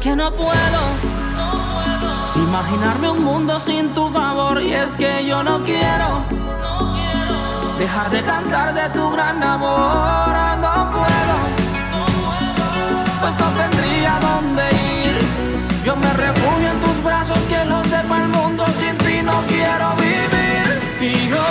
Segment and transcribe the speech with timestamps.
[0.00, 0.80] que no puedo.
[2.36, 6.24] Imaginarme un mundo sin tu favor y es que yo no quiero
[7.78, 10.30] dejar de cantar de tu gran amor.
[10.60, 11.36] No puedo,
[13.20, 14.62] pues no tendría dónde
[15.04, 15.18] ir.
[15.84, 18.64] Yo me refugio en tus brazos, que lo sepa el mundo.
[18.78, 20.66] Sin ti no quiero vivir.
[21.00, 21.46] Y yo,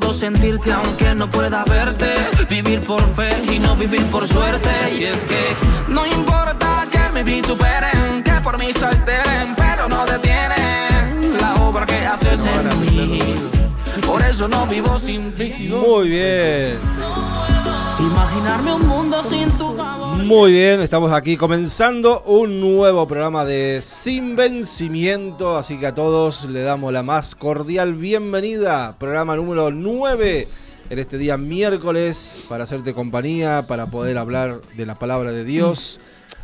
[0.00, 2.12] puedo sentirte aunque no pueda verte.
[2.50, 4.68] Vivir por fe y no vivir por suerte.
[4.98, 5.38] Y es que
[5.86, 11.86] no importa que me vituperen, que por mí se alteren, pero no detienen la obra
[11.86, 13.20] que haces en mí.
[14.04, 15.68] Por eso no vivo sin ti.
[15.68, 16.76] Muy bien.
[18.00, 19.73] Imaginarme un mundo sin tu.
[20.22, 26.46] Muy bien, estamos aquí comenzando un nuevo programa de Sin Vencimiento, así que a todos
[26.46, 30.48] le damos la más cordial bienvenida, programa número 9
[30.90, 36.00] en este día miércoles para hacerte compañía, para poder hablar de la palabra de Dios.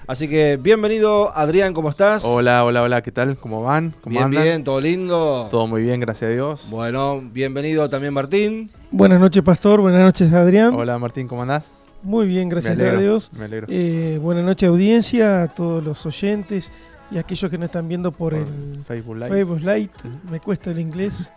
[0.06, 2.25] Así que bienvenido Adrián, ¿cómo estás?
[2.25, 3.36] Hola, hola, hola, ¿qué tal?
[3.36, 3.94] ¿Cómo van?
[4.03, 4.42] ¿Cómo Bien, andan?
[4.42, 5.48] bien, todo lindo.
[5.50, 6.66] Todo muy bien, gracias a Dios.
[6.69, 8.70] Bueno, bienvenido también Martín.
[8.91, 9.80] Buenas noches, Pastor.
[9.80, 10.75] Buenas noches, Adrián.
[10.75, 11.70] Hola Martín, ¿cómo andás?
[12.03, 13.31] Muy bien, gracias alegro, a Dios.
[13.33, 13.66] Me alegro.
[13.71, 16.72] Eh, buenas noches, audiencia, a todos los oyentes
[17.11, 19.28] y a aquellos que nos están viendo por, Por el Facebook Live.
[19.28, 19.91] Facebook Light.
[20.31, 21.33] Me cuesta el inglés.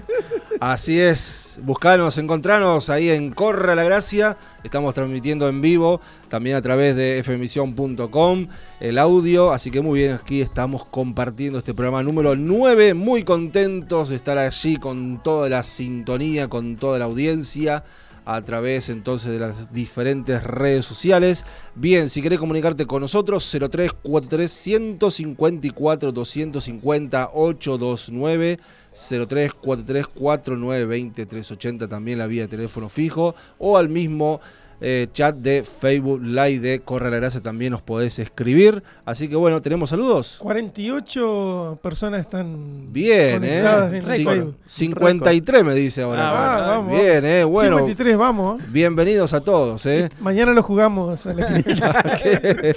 [0.60, 4.36] Así es, buscanos, encontranos ahí en Corra la Gracia.
[4.62, 8.48] Estamos transmitiendo en vivo, también a través de fmisión.com,
[8.80, 9.52] el audio.
[9.52, 12.94] Así que muy bien, aquí estamos compartiendo este programa número 9.
[12.94, 17.84] Muy contentos de estar allí con toda la sintonía, con toda la audiencia
[18.24, 21.44] a través entonces de las diferentes redes sociales.
[21.74, 28.58] Bien, si querés comunicarte con nosotros, 0343 154 250 829
[28.94, 34.40] 0343 4920 380 también la vía de teléfono fijo o al mismo
[34.86, 38.82] eh, chat de Facebook Live de Corre la Gracia también nos podés escribir.
[39.06, 40.36] Así que bueno, ¿tenemos saludos?
[40.40, 43.96] 48 personas están Bien, conectadas ¿eh?
[43.96, 44.56] en Cin- Facebook.
[44.66, 46.28] 53 me dice ahora.
[46.28, 46.92] Ah, vamos.
[47.00, 47.44] Bien, ¿eh?
[47.44, 48.62] Bueno, 53, vamos.
[48.68, 50.10] bienvenidos a todos, ¿eh?
[50.20, 51.62] Mañana lo jugamos a la.
[52.22, 52.74] ¿Qué,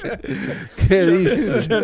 [0.87, 1.67] qué dice?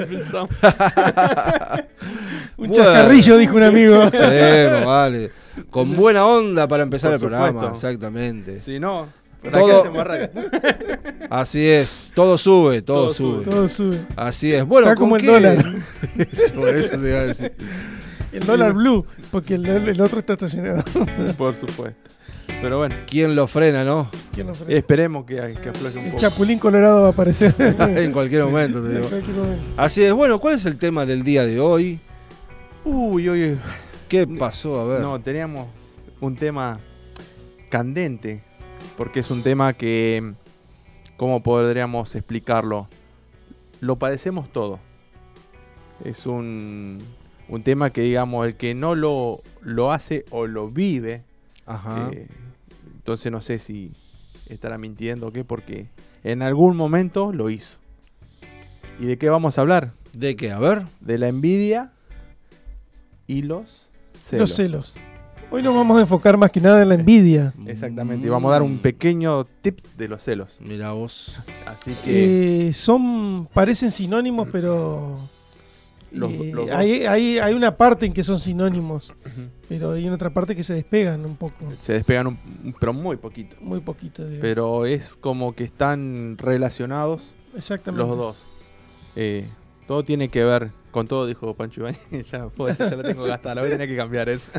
[2.55, 2.73] Un Bueno.
[2.75, 4.09] chascarrillo, dijo un amigo.
[4.11, 4.17] Sí,
[4.85, 5.31] vale.
[5.69, 8.59] Con buena onda para empezar Por el programa, exactamente.
[8.59, 9.07] Si no,
[9.51, 9.93] Todo-.
[11.29, 13.43] Así es, todo sube, todo, Todo sube.
[13.45, 13.97] Todo sube.
[14.15, 14.65] Así es.
[14.65, 15.31] Bueno, Está como ¿con el qué?
[15.31, 15.75] dólar.
[16.55, 17.53] Por eso te iba a decir.
[18.33, 20.83] El dólar blue, porque el, el otro está estacionado.
[21.37, 21.93] Por supuesto.
[22.63, 24.09] Pero bueno, ¿Quién lo frena, no?
[24.33, 24.75] ¿Quién lo frena?
[24.79, 26.19] esperemos que, que afloje un El poco.
[26.19, 27.53] chapulín colorado va a aparecer.
[27.59, 29.07] en cualquier momento, te digo.
[29.77, 30.11] Así es.
[30.13, 31.99] Bueno, ¿cuál es el tema del día de hoy?
[32.83, 33.59] Uy, uy, uy.
[34.09, 34.81] ¿Qué pasó?
[34.81, 35.01] A ver.
[35.01, 35.67] No, teníamos
[36.19, 36.79] un tema
[37.69, 38.41] candente,
[38.97, 40.33] porque es un tema que,
[41.17, 42.87] ¿cómo podríamos explicarlo?
[43.79, 44.79] Lo padecemos todo.
[46.03, 46.99] Es un,
[47.47, 51.23] un tema que, digamos, el que no lo, lo hace o lo vive,
[51.65, 52.09] Ajá.
[52.11, 52.27] eh,
[52.95, 53.91] entonces no sé si
[54.47, 55.87] estará mintiendo o qué, porque
[56.23, 57.79] en algún momento lo hizo.
[58.99, 59.93] ¿Y de qué vamos a hablar?
[60.13, 60.51] ¿De qué?
[60.51, 60.83] A ver.
[61.01, 61.91] De la envidia
[63.27, 64.49] y los celos.
[64.49, 64.95] Los celos.
[65.55, 67.53] Hoy nos vamos a enfocar más que nada en la envidia.
[67.67, 70.57] Exactamente, y vamos a dar un pequeño tip de los celos.
[70.59, 71.39] Mira vos.
[71.67, 75.19] Así que Eh, son, parecen sinónimos, pero
[76.11, 79.13] Los- eh, los hay, hay, hay una parte en que son sinónimos,
[79.69, 82.91] pero hay una otra parte que se despegan un poco, se despegan un, un- pero
[82.91, 83.55] muy poquito.
[83.61, 84.23] muy poquito.
[84.23, 84.41] digamos.
[84.41, 88.07] Pero es como que están relacionados Exactamente.
[88.07, 88.37] los dos.
[89.15, 89.47] Eh,
[89.87, 91.99] todo tiene que ver con todo, dijo Pancho Ibañez.
[92.31, 94.51] ya, decir, ya la tengo gastada, la voy a tener que cambiar eso.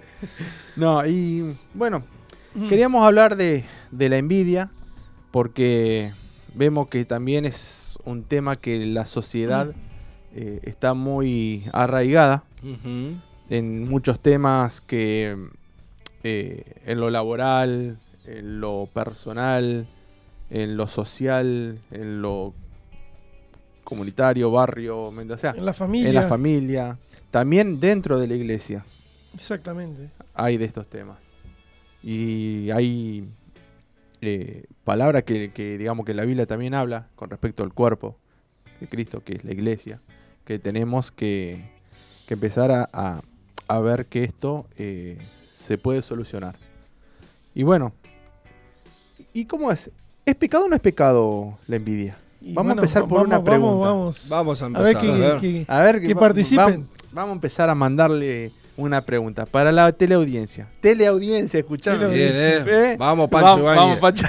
[0.76, 2.02] no, y bueno,
[2.56, 2.68] Mm.
[2.68, 4.70] Queríamos hablar de, de la envidia
[5.30, 6.10] porque
[6.54, 9.74] vemos que también es un tema que la sociedad
[10.34, 12.44] eh, está muy arraigada
[13.50, 15.36] en muchos temas que
[16.24, 19.86] eh, en lo laboral, en lo personal,
[20.48, 22.54] en lo social, en lo
[23.86, 26.08] comunitario, barrio, o sea, En la familia.
[26.10, 26.98] en la familia,
[27.30, 28.84] también dentro de la iglesia
[29.32, 30.10] Exactamente.
[30.34, 31.18] hay de estos temas.
[32.02, 33.28] Y hay
[34.20, 38.16] eh, palabras que, que, digamos que la Biblia también habla con respecto al cuerpo
[38.80, 40.00] de Cristo, que es la iglesia,
[40.44, 41.64] que tenemos que,
[42.26, 43.22] que empezar a, a-
[43.68, 45.18] a ver que esto eh,
[45.52, 46.54] se puede solucionar.
[47.54, 47.92] Y bueno,
[49.32, 49.90] ¿y cómo es?
[50.24, 52.16] ¿Es pecado o no es pecado la envidia?
[52.40, 53.88] Y Vamos a empezar por vamos, una vamos, pregunta.
[53.88, 54.86] Vamos, Vamos a a empezar.
[54.86, 55.36] ver a que, ver.
[55.38, 56.64] que- A ver, Que va- participen.
[56.66, 60.68] Vamos, vamos a empezar a mandarle una pregunta para la teleaudiencia.
[60.80, 62.06] Teleaudiencia, escuchame.
[62.08, 62.64] Bien, eh.
[62.66, 62.96] ¿Eh?
[62.98, 64.26] Vamos, Pancho Vamos, vamos, Pancho.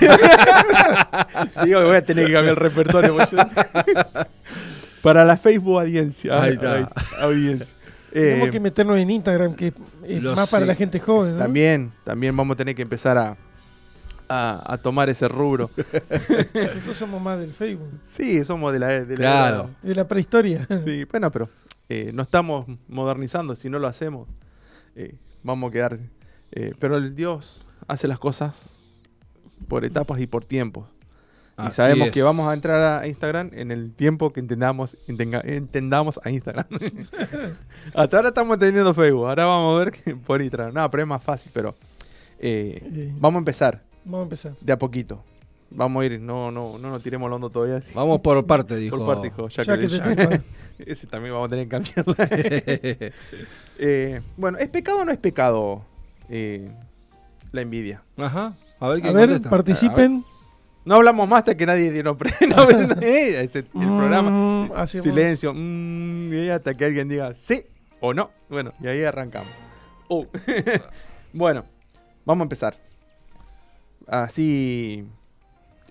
[1.65, 3.17] Digo que voy a tener que cambiar el repertorio.
[3.29, 3.37] yo-
[5.01, 6.41] para la Facebook audiencia.
[6.41, 6.89] Ahí está.
[7.21, 7.75] audiencia.
[8.13, 9.73] tenemos Eh, que meternos en Instagram, que
[10.07, 11.33] es más para la gente joven.
[11.33, 11.39] ¿no?
[11.43, 13.37] También, también vamos a tener que empezar a,
[14.29, 15.69] a, a tomar ese rubro.
[16.53, 18.87] Nosotros somos más del Facebook, Sí, somos de la...
[18.87, 19.69] De la Claro.
[19.81, 20.67] de la prehistoria.
[20.85, 21.49] Sí, bueno, pero
[21.89, 24.27] eh, no estamos modernizando, si no lo hacemos,
[24.95, 25.97] eh, vamos a quedar.
[26.51, 28.77] eh, pero el Dios hace las cosas
[29.67, 30.87] por etapas y por tiempos.
[31.59, 32.13] Y Así sabemos es.
[32.13, 36.67] que vamos a entrar a Instagram en el tiempo que entendamos, entenga- entendamos a Instagram.
[37.95, 40.73] Hasta ahora estamos entendiendo Facebook, ahora vamos a ver que por Instagram.
[40.75, 41.75] No, pero es más fácil, pero
[42.39, 44.55] eh, Eh, vamos a empezar Vamos a empezar.
[44.59, 45.23] de a poquito.
[45.69, 47.81] Vamos a ir, no, no, no nos tiremos el hondo todavía.
[47.93, 48.97] Vamos por parte, dijo.
[48.97, 50.27] por parte, dijo Ya que te Jacqueline.
[50.29, 50.43] tripa.
[50.79, 51.69] Ese también vamos a tener que
[52.05, 53.11] cambiarla.
[53.79, 55.83] Eh, bueno, ¿es pecado o no es pecado
[56.29, 56.71] eh,
[57.51, 58.01] la envidia?
[58.17, 58.53] Ajá.
[58.79, 59.49] A ver A quién ver, contesta.
[59.49, 60.23] participen.
[60.85, 62.31] No hablamos más hasta que nadie dio nombre.
[62.47, 62.67] No,
[63.01, 64.29] eh, ese- el programa.
[64.31, 65.53] Mm, hacemos- Silencio.
[65.53, 67.65] mm, y hasta que alguien diga sí
[67.99, 68.31] o no.
[68.49, 69.51] Bueno, y ahí arrancamos.
[70.09, 70.25] Uh.
[71.33, 71.65] bueno,
[72.25, 72.77] vamos a empezar.
[74.07, 75.05] Así.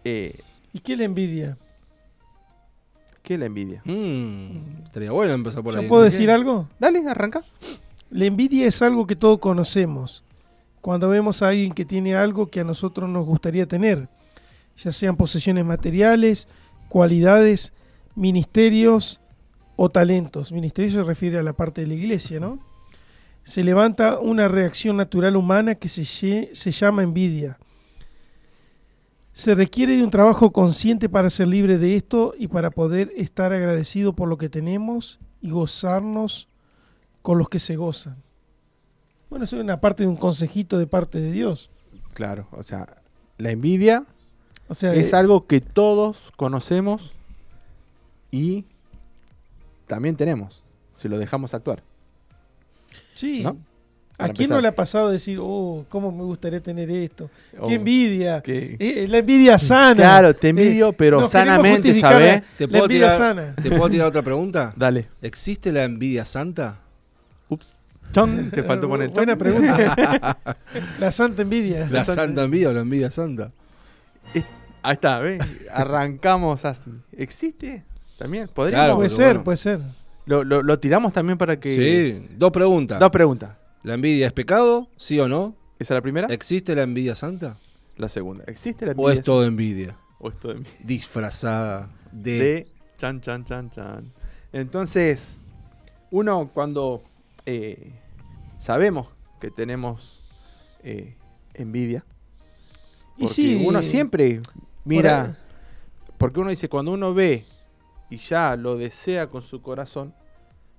[0.04, 0.40] Eh,
[0.72, 1.56] ¿Y qué es la envidia?
[3.22, 3.82] ¿Qué es la envidia?
[3.84, 5.88] Mm, estaría bueno empezar por ¿Yo ahí.
[5.88, 6.68] puedo decir algo?
[6.78, 7.42] Dale, arranca.
[8.10, 10.22] La envidia es algo que todos conocemos.
[10.80, 14.08] Cuando vemos a alguien que tiene algo que a nosotros nos gustaría tener,
[14.76, 16.46] ya sean posesiones materiales,
[16.88, 17.72] cualidades,
[18.14, 19.20] ministerios
[19.74, 20.52] o talentos.
[20.52, 22.60] Ministerio se refiere a la parte de la iglesia, ¿no?
[23.42, 27.58] Se levanta una reacción natural humana que se, se llama envidia.
[29.36, 33.52] Se requiere de un trabajo consciente para ser libre de esto y para poder estar
[33.52, 36.48] agradecido por lo que tenemos y gozarnos
[37.20, 38.16] con los que se gozan.
[39.28, 41.68] Bueno, eso es una parte de un consejito de parte de Dios.
[42.14, 42.86] Claro, o sea,
[43.36, 44.06] la envidia
[44.68, 47.12] O sea, es eh, algo que todos conocemos
[48.30, 48.64] y
[49.86, 50.64] también tenemos,
[50.94, 51.82] si lo dejamos actuar.
[53.12, 53.42] sí.
[53.42, 53.58] ¿no?
[54.18, 57.28] ¿A quién no le ha pasado decir, oh, cómo me gustaría tener esto?
[57.68, 58.40] ¡Qué envidia!
[58.40, 59.94] que- Eh, eh, la envidia sana.
[59.94, 62.42] Claro, te envidio, pero sanamente, ¿sabes?
[62.56, 63.54] ¿Te La envidia tirar, sana.
[63.62, 64.72] ¿Te puedo tirar otra pregunta?
[64.76, 65.08] Dale.
[65.20, 66.78] ¿Existe la envidia santa?
[67.48, 67.76] Ups.
[68.12, 69.14] Chon, te faltó poner chon.
[69.16, 70.38] Buena pregunta.
[71.00, 71.88] la santa envidia.
[71.90, 73.50] ¿La santa- santa envidia o la envidia santa?
[74.82, 75.42] Ahí está, ¿ves?
[75.72, 76.90] Arrancamos así.
[77.12, 77.82] ¿Existe?
[78.18, 78.84] También, podríamos.
[78.86, 79.44] Claro, puede ser, bueno.
[79.44, 79.80] puede ser.
[80.24, 81.74] Lo, lo- lo tiramos también para que.
[81.74, 82.26] Sí.
[82.38, 82.98] Dos preguntas.
[82.98, 83.50] Dos preguntas.
[83.86, 84.88] ¿La envidia es pecado?
[84.96, 85.54] ¿Sí o no?
[85.78, 86.26] ¿Esa es la primera?
[86.34, 87.56] ¿Existe la envidia santa?
[87.96, 88.42] La segunda.
[88.48, 89.12] ¿Existe la ¿O envidia?
[89.12, 89.96] es todo envidia?
[90.18, 90.76] ¿O es todo envidia?
[90.80, 92.32] Disfrazada de...
[92.32, 92.66] de
[92.98, 94.12] chan chan chan chan.
[94.52, 95.36] Entonces,
[96.10, 97.04] uno cuando
[97.46, 97.92] eh,
[98.58, 99.06] sabemos
[99.40, 100.20] que tenemos
[100.82, 101.14] eh,
[101.54, 102.04] envidia.
[103.16, 104.40] Y sí, uno siempre
[104.84, 105.38] mira,
[106.18, 107.44] porque uno dice, cuando uno ve
[108.10, 110.12] y ya lo desea con su corazón,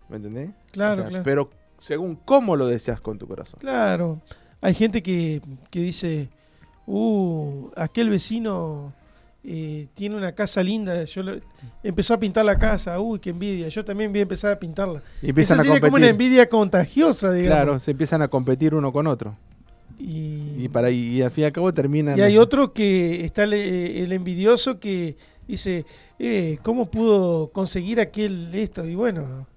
[0.09, 0.49] ¿me entendés?
[0.73, 1.23] Claro, O sea, claro.
[1.23, 1.49] Pero
[1.79, 3.59] según cómo lo deseas con tu corazón.
[3.59, 4.21] Claro.
[4.61, 6.29] Hay gente que, que dice,
[6.85, 8.93] uh, aquel vecino
[9.43, 11.39] eh, tiene una casa linda, yo lo-
[11.83, 15.01] empezó a pintar la casa, uy, qué envidia, yo también voy a empezar a pintarla.
[15.21, 15.91] Y empiezan Esa a sería competir.
[15.91, 17.55] como una envidia contagiosa, digamos.
[17.55, 19.37] Claro, se empiezan a competir uno con otro.
[19.99, 22.17] Y, Y para y al fin y al cabo terminan.
[22.17, 25.17] y hay otro que está el, el envidioso que
[25.47, 25.85] dice,
[26.19, 28.85] eh, ¿cómo pudo conseguir aquel esto?
[28.85, 29.47] Y bueno,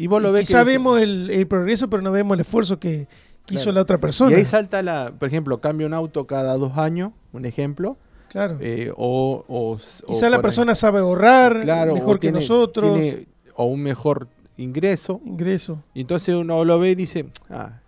[0.00, 2.40] Y vos lo y ves quizá que- vemos el, el progreso, pero no vemos el
[2.40, 3.06] esfuerzo que,
[3.46, 4.32] que hizo la otra persona.
[4.32, 7.96] Y ahí salta la, por ejemplo, cambia un auto cada dos años, un ejemplo,
[8.28, 8.56] claro.
[8.60, 12.94] eh, o, o, o Quizá la persona sabe ahorrar claro, mejor que tiene- nosotros.
[12.98, 15.82] tiene- o un mejor ingreso, Ingreso.
[15.94, 17.80] y entonces uno lo ve y dice, ah,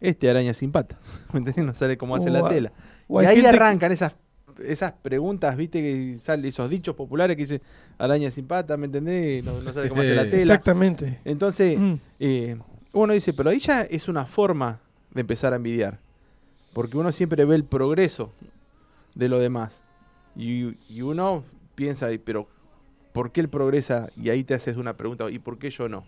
[0.00, 0.98] este araña sin pata,
[1.32, 1.40] ¿me?
[1.62, 2.72] No sabe cómo hace la a- tela.
[3.08, 4.14] Y ahí arrancan esas
[4.64, 7.62] esas preguntas, viste, que salen esos dichos populares que dicen
[7.98, 9.44] araña sin pata, ¿me entendés?
[9.44, 10.36] No, no sabe cómo hace la tela.
[10.36, 11.20] Exactamente.
[11.24, 11.94] Entonces, Mm.
[12.18, 12.56] eh,
[12.92, 14.80] uno dice, pero ahí ya es una forma
[15.12, 15.98] de empezar a envidiar.
[16.72, 18.32] Porque uno siempre ve el progreso
[19.14, 19.80] de lo demás.
[20.36, 21.42] Y, y uno
[21.74, 22.48] piensa, "Y, pero
[23.12, 24.08] ¿por qué él progresa?
[24.16, 26.04] Y ahí te haces una pregunta, ¿y por qué yo no?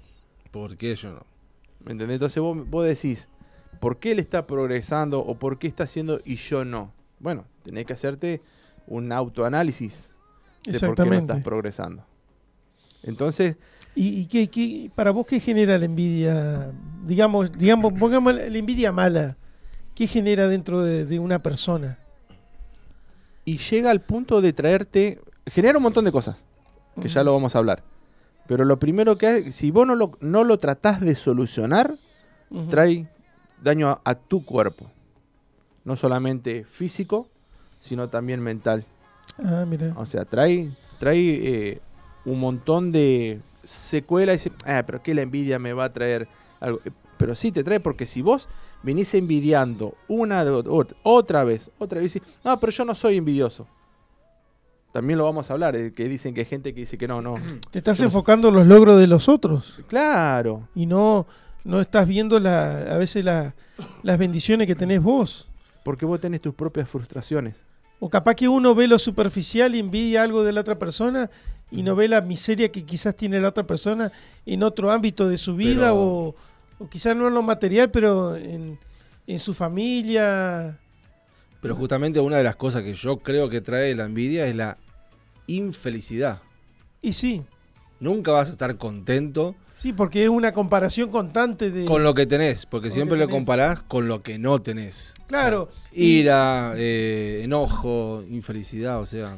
[0.53, 1.27] ¿Por qué yo no?
[1.85, 2.15] ¿Me entendés?
[2.17, 3.29] Entonces vos, vos decís,
[3.81, 6.93] ¿por qué él está progresando o por qué está haciendo y yo no?
[7.23, 8.43] Bueno, tenés que hacerte
[8.87, 10.11] un autoanálisis
[10.65, 12.05] de por qué no estás progresando.
[13.03, 13.57] Entonces,
[13.95, 16.73] ¿Y, y qué, qué- para vos qué genera la envidia?
[17.07, 19.37] Digamos, digamos, pongamos la envidia mala.
[19.95, 21.99] ¿Qué genera dentro de, de una persona?
[23.45, 26.45] y llega al punto de traerte, genera un montón de cosas,
[27.01, 27.83] que ya lo vamos a hablar.
[28.47, 31.97] Pero lo primero que hay, si vos no lo, no lo tratás de solucionar,
[32.71, 33.09] trae
[33.61, 34.91] daño a, a tu cuerpo.
[35.85, 37.29] No solamente físico,
[37.81, 38.85] sino también mental.
[39.43, 39.93] Ah, mira.
[39.97, 41.81] O sea, trae, trae eh,
[42.25, 44.47] un montón de secuelas.
[44.47, 46.29] Y dice, ah, pero que la envidia me va a traer
[46.61, 46.81] algo.
[46.85, 48.49] Eh, Pero sí te trae, porque si vos
[48.83, 52.95] venís envidiando una de ot- otra vez, otra vez, y decís, no, pero yo no
[52.95, 53.67] soy envidioso.
[54.93, 57.23] También lo vamos a hablar, eh, que dicen que hay gente que dice que no,
[57.23, 57.37] no.
[57.71, 61.27] Te estás enfocando en los logros de los otros Claro, y no,
[61.65, 63.55] no estás viendo la, a veces la-
[64.03, 65.49] las bendiciones que tenés vos.
[65.85, 67.55] Porque vos tenés tus propias frustraciones.
[68.01, 71.31] O capaz que uno ve lo superficial y envidia algo de la otra persona
[71.71, 74.11] y no ve la miseria que quizás tiene la otra persona
[74.45, 76.35] en otro ámbito de su vida Pero- o,
[76.81, 78.79] o quizás no en lo material, pero en,
[79.27, 80.79] en su familia.
[81.61, 84.77] Pero justamente una de las cosas que yo creo que trae la envidia es la
[85.47, 86.41] infelicidad.
[87.01, 87.43] Y sí,
[88.01, 91.85] Nunca vas a estar contento sí, porque es una comparación constante de...
[91.85, 93.35] con lo que tenés, porque Con lo siempre lo tenés.
[93.39, 95.15] comparás con lo que no tenés.
[95.27, 95.71] Claro.
[95.93, 99.37] y Ira, eh, enojo, infelicidad, o sea.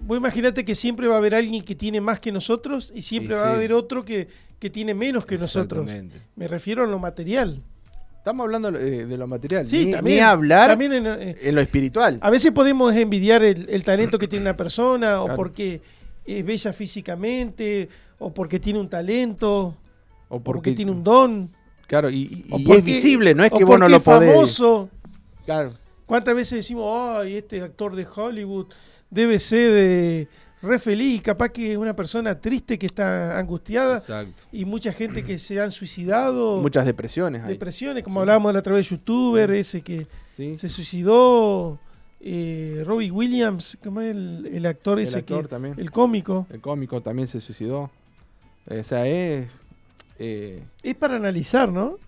[0.00, 3.34] Vos imaginate que siempre va a haber alguien que tiene más que nosotros y siempre
[3.34, 5.82] Y va a haber otro que, que tiene menos que nosotros.
[5.84, 6.20] exactamente.
[6.36, 7.62] Me refiero a lo material.
[8.18, 9.66] Estamos hablando eh, de lo material.
[9.66, 10.16] Sí, ni, también.
[10.16, 12.18] ni hablar También en, eh, en lo espiritual.
[12.20, 15.80] A veces podemos envidiar el, el talento que tiene una persona, o porque
[16.24, 19.74] es bella físicamente, o porque tiene un talento,
[20.28, 21.50] O o porque tiene un don.
[21.86, 24.32] Claro, y, y- o y porque- es visible, no es que vos no lo podés.
[24.32, 24.88] famoso.
[25.44, 25.72] Claro.
[26.06, 26.84] ¿Cuántas veces decimos,
[27.18, 28.66] ay, este actor de Hollywood
[29.10, 30.28] debe ser eh,
[30.62, 31.20] re feliz?
[31.22, 34.42] Capaz que es una persona triste que está angustiada Exacto.
[34.52, 36.60] y mucha gente que se han suicidado.
[36.60, 37.50] Muchas depresiones hay.
[37.50, 38.20] depresiones, como Sí.
[38.20, 40.06] hablábamos la otra vez de youtuber, ese que
[40.36, 40.56] ¿sí?
[40.56, 41.78] se suicidó.
[42.20, 45.74] Eh, Robbie Williams, ¿cómo es el, el actor El ese actor que también.
[45.78, 46.46] el cómico?
[46.50, 47.90] El cómico también se suicidó.
[48.68, 49.48] O sea, es,
[50.18, 51.98] eh, Es para analizar, ¿no?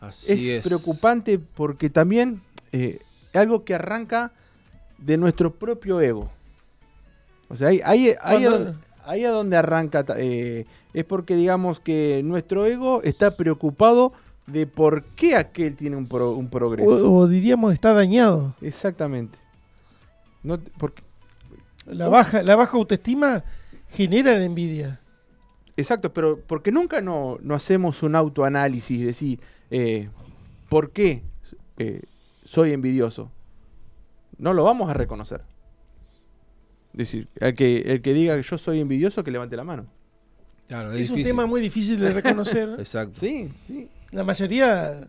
[0.00, 0.66] Así es es.
[0.66, 2.42] preocupante porque también
[2.72, 2.98] eh,
[3.32, 4.32] es algo que arranca
[4.98, 6.30] de nuestro propio ego.
[7.48, 12.22] O sea, ahí, ahí, ahí, a, ahí a donde arranca eh, es porque digamos que
[12.24, 14.12] nuestro ego está preocupado
[14.46, 17.10] de por qué aquel tiene un, pro- un progreso.
[17.12, 18.54] O, o diríamos está dañado.
[18.60, 19.38] Exactamente.
[20.42, 21.02] No, porque,
[21.86, 23.42] La baja, la baja autoestima
[23.88, 25.00] genera la envidia.
[25.76, 29.40] Exacto, pero porque nunca no, no hacemos un autoanálisis, decir,
[29.70, 30.08] eh,
[30.68, 31.22] ¿por qué
[31.78, 32.02] eh,
[32.44, 33.30] soy envidioso?
[34.38, 35.42] No lo vamos a reconocer.
[36.92, 39.86] Decir, el que, el que diga que yo soy envidioso, que levante la mano.
[40.68, 42.70] Claro, Es, un tema muy difícil de reconocer.
[42.78, 43.18] Exacto.
[43.18, 43.88] Sí, sí.
[44.12, 45.08] La mayoría,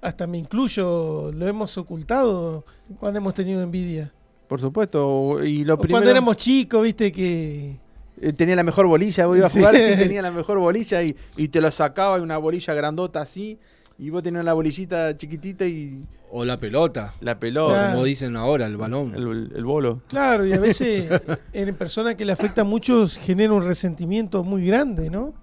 [0.00, 2.64] hasta me incluyo, lo hemos ocultado
[2.98, 4.12] cuando hemos tenido envidia.
[4.48, 5.44] Por supuesto.
[5.44, 7.78] Y lo O primero, cuando éramos chicos, viste que...
[8.20, 9.58] eh, tenía la mejor bolilla, vos ibas Sí.
[9.58, 12.74] a jugar y tenía la mejor bolilla y, y te lo sacaba y una bolilla
[12.74, 13.58] grandota así.
[13.98, 17.92] y vos tenés la bolillita chiquitita y O la pelota, la pelota, Claro.
[17.92, 19.14] como dicen ahora, el balón.
[19.14, 20.00] el, el bolo.
[20.08, 21.10] Claro, y a veces
[21.52, 25.34] en personas que le afecta mucho genera un resentimiento muy grande, ¿no?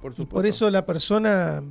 [0.00, 1.62] Por, Y por eso la persona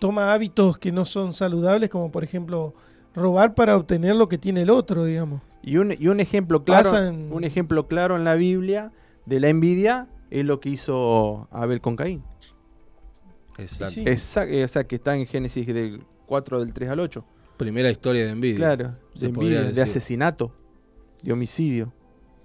[0.00, 2.74] toma hábitos que no son saludables, como por ejemplo
[3.14, 5.40] robar para obtener lo que tiene el otro, digamos.
[5.62, 6.90] Y un, y un ejemplo claro,
[7.30, 8.90] un ejemplo claro en la Biblia
[9.26, 12.22] de la envidia es lo que hizo Abel con Caín.
[13.58, 13.94] Exacto.
[13.94, 14.04] Sí.
[14.06, 17.24] Exacto, o sea, que está en Génesis del 4 del 3 al 8.
[17.56, 18.56] Primera historia de envidia.
[18.56, 20.52] Claro, de envidia, de asesinato,
[21.22, 21.92] de homicidio,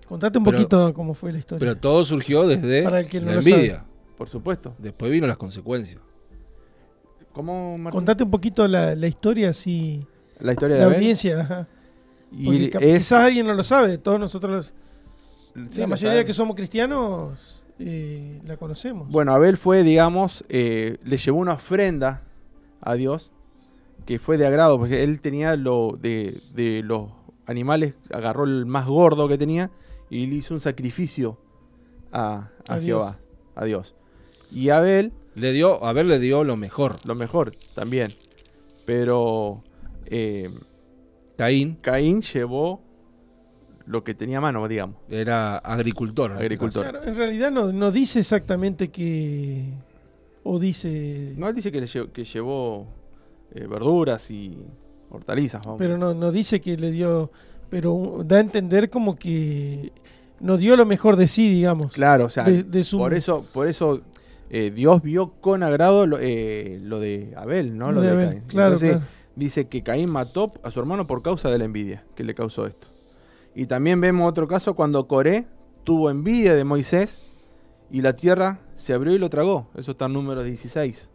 [0.07, 1.59] Contate un Pero- poquito cómo fue la historia.
[1.59, 3.85] Pero todo surgió desde Para el que no la envidia.
[4.17, 4.73] por supuesto.
[4.79, 6.01] Después vino las consecuencias.
[7.31, 7.99] ¿Cómo, Martín?
[7.99, 10.03] Contate un poquito la, la historia, así,
[10.39, 10.97] La historia de la Abel.
[10.97, 11.41] audiencia.
[11.41, 11.67] Ajá.
[12.31, 14.73] Y es, quizás alguien no lo sabe, todos nosotros, los-
[15.69, 19.09] sí, la mayoría que somos cristianos, eh, la conocemos.
[19.09, 22.23] Bueno, Abel fue, digamos, eh, le llevó una ofrenda
[22.81, 23.31] a Dios
[24.05, 27.11] que fue de agrado, porque él tenía lo de, de los
[27.45, 29.71] animales, agarró el más gordo que tenía
[30.09, 31.37] y le hizo un sacrificio
[32.11, 33.03] a, a A Dios.
[33.03, 33.19] Jehová,
[33.55, 33.95] a Dios.
[34.51, 36.97] Y Abel, Le dio, a ver, le dio lo mejor.
[37.05, 38.13] lo mejor también,
[38.85, 39.63] pero
[40.05, 40.49] eh,
[41.37, 42.81] Caín Caín llevó
[43.89, 44.97] lo que tenía a mano, digamos.
[45.09, 46.29] era agricultor.
[46.31, 46.83] en Agricultor.
[46.89, 49.73] Claro, en realidad no, no dice exactamente que...
[50.43, 51.33] O dice...
[51.37, 52.85] No, él dice que, le lle- que llevó
[53.55, 54.55] eh, verduras y
[55.09, 55.63] hortalizas.
[55.65, 55.79] vamos.
[55.79, 57.31] Pero no, no dice que le dio...
[57.71, 59.91] Pero da a entender como que
[60.39, 61.91] no dio lo mejor de sí, digamos.
[61.91, 64.01] Claro, o sea, de, de su- por eso, por eso
[64.51, 67.91] eh, Dios vio con agrado lo, eh, lo de Abel, ¿no?
[67.91, 68.43] Lo de de Abel, Caín.
[68.47, 69.05] Claro, Entonces, claro.
[69.35, 72.65] dice que Caín mató a su hermano por causa de la envidia que le causó
[72.67, 72.87] esto.
[73.59, 75.45] Y también vemos otro caso cuando Coré
[75.83, 77.19] tuvo envidia de Moisés
[77.91, 79.67] y la tierra se abrió y lo tragó.
[79.75, 81.09] Eso está en número 16.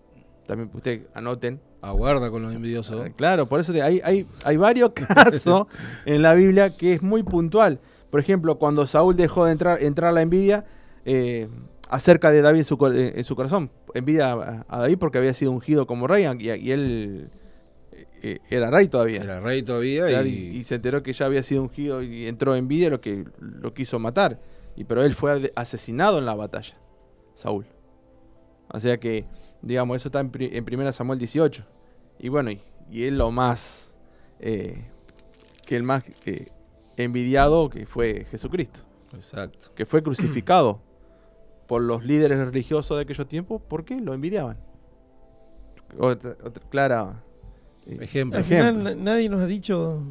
[0.47, 1.59] También ustedes anoten.
[1.81, 3.01] Aguarda con los envidiosos.
[3.03, 5.69] Ah, Claro, por eso te- hay, hay, hay varios casos
[6.05, 7.81] en la Biblia que es muy puntual.
[8.11, 10.67] Por ejemplo, cuando Saúl dejó de entrar, entrar la envidia
[11.07, 11.49] eh,
[11.89, 13.71] acerca de David en su, en su corazón.
[13.95, 17.31] Envidia a, David porque había sido ungido como rey y, y él
[18.49, 19.23] era rey todavía.
[19.23, 23.01] Era rey todavía y, se enteró que ya había sido ungido y entró envidia lo
[23.01, 24.41] que lo quiso matar.
[24.77, 26.77] Y, pero él fue asesinado en la batalla,
[27.35, 27.67] Saúl.
[28.73, 29.27] O sea que,
[29.63, 31.65] digamos, eso está en, pri- en 1 Samuel 18.
[32.19, 33.93] Y bueno, y, y él lo más,
[34.41, 34.85] eh,
[35.67, 36.49] que el más eh,
[36.97, 38.81] envidiado que fue Jesucristo,
[39.13, 39.73] Exacto.
[39.75, 40.81] que fue crucificado
[41.69, 44.59] por los líderes religiosos de aquellos tiempos porque lo envidiaban.
[45.99, 47.23] Otra, otra clara...
[47.87, 48.39] Ejemplo.
[48.39, 48.73] Al ejemplo.
[48.73, 50.03] final na- nadie nos ha dicho...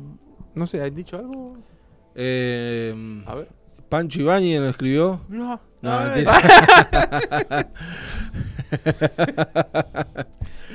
[0.56, 1.58] no sé, ¿has dicho algo?
[2.16, 2.94] Eh,
[3.26, 3.48] A ver.
[3.90, 5.22] Pancho Ibáñez nos escribió.
[5.30, 5.60] No.
[5.82, 6.00] No.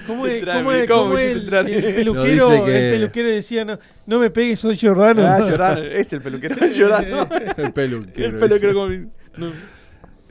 [0.06, 3.64] ¿Cómo es, cómo es- ¿cómo es el, el No, peluquero, dice que- el peluquero decía,
[3.64, 5.26] no, no me pegues, soy Giordano.
[5.26, 7.28] Ah, Giordano, es el peluquero Giordano.
[7.56, 8.28] el peluquero.
[8.28, 8.88] el peluquero como...
[9.37, 9.52] No.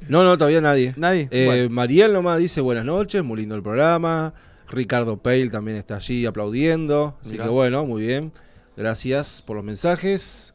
[0.09, 0.93] No, no, todavía nadie.
[0.95, 1.27] Nadie.
[1.31, 4.33] Eh, Bueno, Mariel nomás dice buenas noches, muy lindo el programa.
[4.69, 7.15] Ricardo Peil también está allí aplaudiendo.
[7.21, 7.45] Así Mirá.
[7.45, 8.31] que bueno, muy bien.
[8.75, 10.53] Gracias por los mensajes.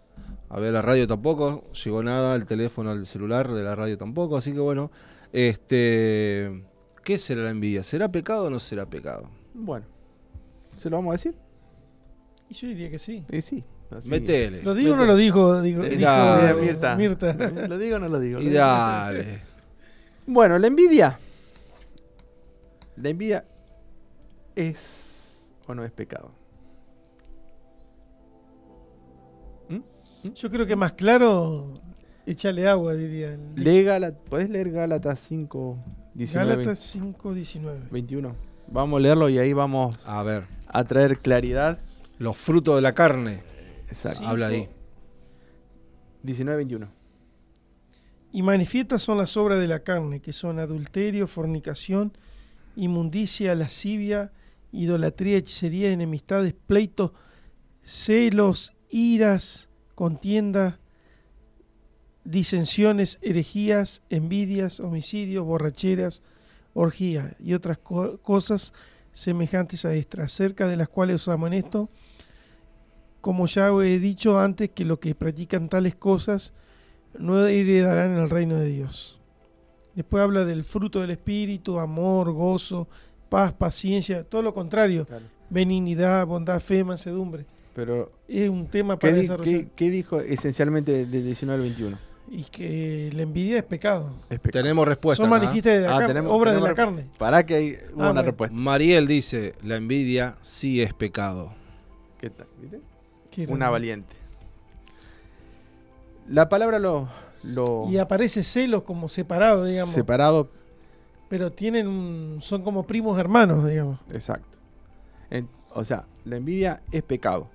[0.48, 1.64] A ver, la radio tampoco.
[1.72, 4.37] Llegó nada, el teléfono, el celular de la radio tampoco.
[4.37, 4.90] Así que bueno.
[5.33, 6.62] Este.
[7.05, 7.83] ¿Qué será la envidia?
[7.83, 9.29] ¿Será pecado o no será pecado?
[9.55, 9.87] bueno.
[10.79, 11.35] ¿Se lo vamos a decir?
[12.48, 13.25] Y yo diría que sí.
[13.40, 13.64] Sí.
[13.90, 14.62] Así- Metele.
[14.62, 15.61] ¿Lo digo o no lo dijo?
[15.62, 16.96] Digo, dijo dale, Mirta.
[16.96, 17.33] Mirta.
[17.68, 18.40] ¿Lo digo o no lo digo?
[18.40, 19.40] Y dale.
[20.27, 21.18] Bueno, la envidia.
[22.96, 23.44] La envidia
[24.57, 26.33] es o no es pecado.
[30.37, 31.75] Yo creo que más claro,
[32.27, 33.35] échale agua, diría.
[33.35, 33.55] el.
[33.57, 35.79] Lee Gálatas, ¿podés leer Gálatas 5,
[36.15, 37.81] 19, Gálatas 5, 19.
[37.91, 38.37] 21?
[38.69, 40.45] Vamos a leerlo y ahí vamos A ver.
[40.69, 41.79] a traer claridad.
[42.19, 43.43] Los frutos de la carne.
[43.88, 44.25] Exacto.
[44.25, 44.69] Habla ahí.
[46.23, 46.88] 19, 21.
[48.31, 52.17] Y manifiestas son las obras de la carne, que son adulterio, fornicación,
[52.77, 54.31] inmundicia, lascivia,
[54.73, 57.13] idolatría, hechicería, enemistades, pleitos,
[57.83, 60.79] celos, iras, contienda,
[62.25, 66.23] disensiones, herejías, envidias, homicidios, borracheras,
[66.75, 68.73] orgías y otras co- cosas
[69.13, 71.91] semejantes a estas, acerca de las cuales os amonesto,
[73.21, 76.55] como ya he dicho antes, que los que practican tales cosas
[77.19, 79.21] no heredarán el reino de Dios.
[79.95, 82.89] Después habla del fruto del Espíritu, amor, gozo,
[83.33, 85.07] paz, paciencia, todo lo contrario,
[85.49, 87.47] benignidad, bondad, fe, mansedumbre.
[87.75, 89.55] Pero, Es un tema ¿qué, para di- desarrollar.
[89.62, 91.99] qué- qué dijo esencialmente del 19 al 21?
[92.31, 94.11] y que la envidia es pecado.
[94.31, 94.62] Es pecado.
[94.62, 95.23] Tenemos respuesta.
[95.23, 95.40] Son acá.
[95.40, 97.07] manifiestas de la Ah, carne, tenemos- obras de la carne.
[97.18, 98.55] Pará que hay Ah, una respuesta.
[98.57, 101.53] Mariel dice, la envidia sí es pecado.
[102.21, 102.47] ¿Qué tal?
[102.61, 103.53] ¿Viste?
[103.53, 104.14] Una valiente.
[106.29, 107.09] La palabra lo,
[107.42, 109.95] lo Y aparece celos como separado, digamos.
[109.95, 110.49] separado,
[111.33, 113.99] pero tienen un- son como primos hermanos, digamos.
[114.11, 114.59] exacto.
[115.31, 117.49] En- o sea, la envidia es pecado.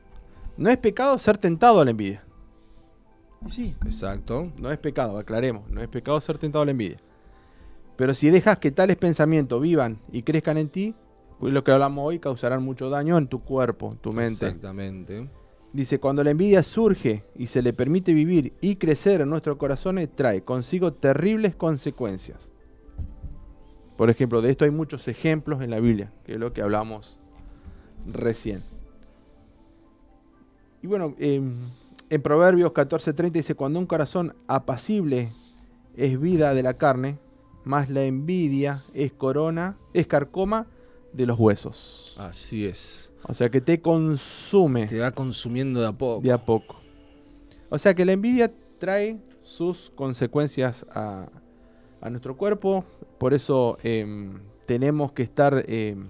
[0.58, 2.24] No es pecado ser tentado a la envidia.
[3.46, 4.52] Sí, Exacto.
[4.58, 5.70] No es pecado, aclaremos.
[5.70, 6.98] No es pecado ser tentado a la envidia.
[7.98, 10.96] Pero si dejas que tales pensamientos vivan y crezcan en ti,
[11.40, 14.32] pues lo que hablamos hoy causarán mucho daño en tu cuerpo, en tu mente.
[14.48, 15.30] Exactamente.
[15.72, 20.10] Dice, cuando la envidia surge y se le permite vivir y crecer en nuestros corazones,
[20.16, 22.52] trae consigo terribles consecuencias.
[23.98, 27.18] Por ejemplo, de esto hay muchos ejemplos en la Biblia, que es lo que hablamos
[28.06, 28.64] recién.
[30.84, 31.72] Y bueno, em,
[32.10, 35.34] en Proverbios 14:30 dice, cuando un corazón apacible
[35.96, 37.18] es vida de la carne,
[37.64, 40.68] más la envidia es corona, es carcoma
[41.12, 42.16] de los huesos.
[42.20, 43.12] Así es.
[43.24, 46.22] O sea que te consume Te va consumiendo de a poco.
[46.22, 46.76] de a poco.
[47.70, 51.30] O sea que la envidia trae sus consecuencias a,
[52.02, 52.86] a nuestro cuerpo.
[53.18, 56.08] Por eso em, tenemos que estar em,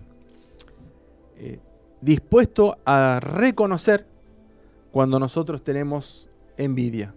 [1.37, 1.59] eh,
[2.01, 4.05] dispuestos a reconocer
[4.91, 7.13] cuando nosotros tenemos envidia.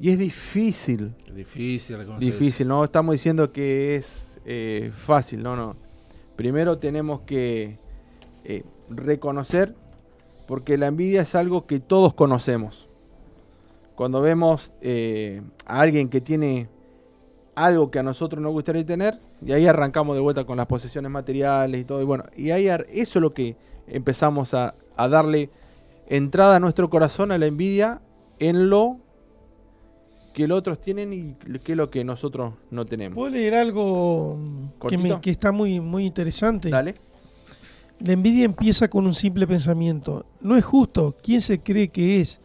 [0.00, 5.76] Y es difícil, difícil reconocer difícil, no estamos diciendo que es eh, fácil, no, no.
[6.36, 7.78] Primero tenemos que
[8.44, 9.74] eh, reconocer,
[10.46, 12.88] porque la envidia es algo que todos conocemos.
[13.94, 14.72] Cuando vemos
[15.66, 16.70] a alguien que tiene
[17.54, 21.10] algo que a nosotros nos gustaría tener, y ahí arrancamos de vuelta con las posesiones
[21.10, 25.50] materiales y todo, y bueno, y ahí eso es lo que empezamos a, a darle
[26.06, 28.00] entrada a nuestro corazón a la envidia
[28.38, 28.98] en lo
[30.32, 33.16] que los otros tienen y que es lo que nosotros no tenemos.
[33.16, 34.38] ¿Puedo leer algo
[34.88, 36.70] que, que está muy, muy interesante?
[36.70, 36.94] Dale.
[37.98, 40.24] La envidia empieza con un simple pensamiento.
[40.40, 41.16] No es justo.
[41.22, 42.40] ¿Quién se cree que es?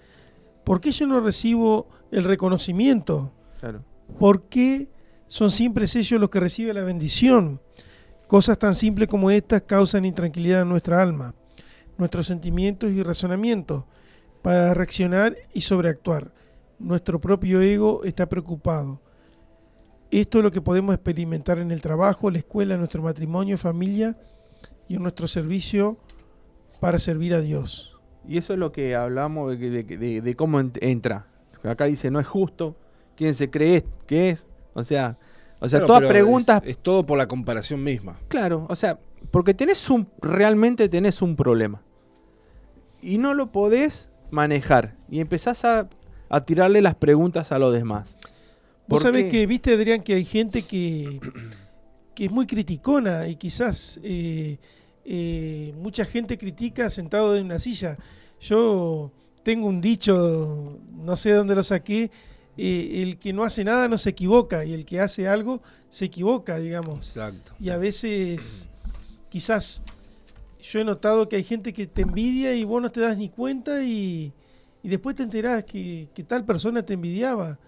[0.64, 3.32] ¿Por qué yo no recibo el reconocimiento?
[3.60, 3.84] Claro.
[4.20, 4.90] ¿Por qué
[5.28, 7.60] son siempre ellos los que reciben la bendición?
[8.28, 11.36] Cosas tan simples como estas causan intranquilidad en nuestra alma,
[11.98, 13.84] nuestros sentimientos y razonamientos,
[14.42, 16.32] para reaccionar y sobreactuar.
[16.80, 19.02] Nuestro propio ego está preocupado.
[20.12, 24.18] Esto es lo que podemos experimentar en el trabajo, la escuela, nuestro matrimonio, familia
[24.88, 25.98] y en nuestro servicio
[26.80, 27.98] para servir a Dios.
[28.28, 29.84] Y eso es lo que hablamos de,
[30.22, 31.28] de cómo ent- entra.
[31.64, 32.76] Acá dice, no es justo.
[33.16, 34.48] ¿Quién se cree que es?
[34.76, 35.18] O sea,
[35.60, 36.62] o sea Claro, todas pero preguntas...
[36.64, 38.20] Es, es todo por la comparación misma.
[38.28, 39.00] Claro, o sea,
[39.32, 40.08] porque tenés un...
[40.22, 41.82] Realmente tenés un problema.
[43.02, 44.96] Y no lo podés manejar.
[45.10, 45.90] Y empezás a,
[46.30, 48.18] a tirarle las preguntas a los demás.
[48.88, 49.30] Vos ¿Por sabés qué?
[49.30, 51.20] que, viste, Adrián, que hay gente que,
[52.14, 54.58] que es muy criticona y quizás eh,
[55.04, 57.98] eh, mucha gente critica sentado en una silla.
[58.40, 59.12] Yo
[59.44, 62.12] tengo un dicho, no sé de dónde lo saqué,
[62.58, 66.06] eh, el que no hace nada no se equivoca y el que hace algo se
[66.06, 66.98] equivoca, digamos.
[66.98, 67.54] Exacto.
[67.60, 68.70] Y a veces,
[69.30, 69.82] quizás,
[70.62, 73.30] yo he notado que hay gente que te envidia y vos no te das ni
[73.30, 74.34] cuenta y,
[74.82, 77.60] y después te enterás que, que tal persona te envidiaba,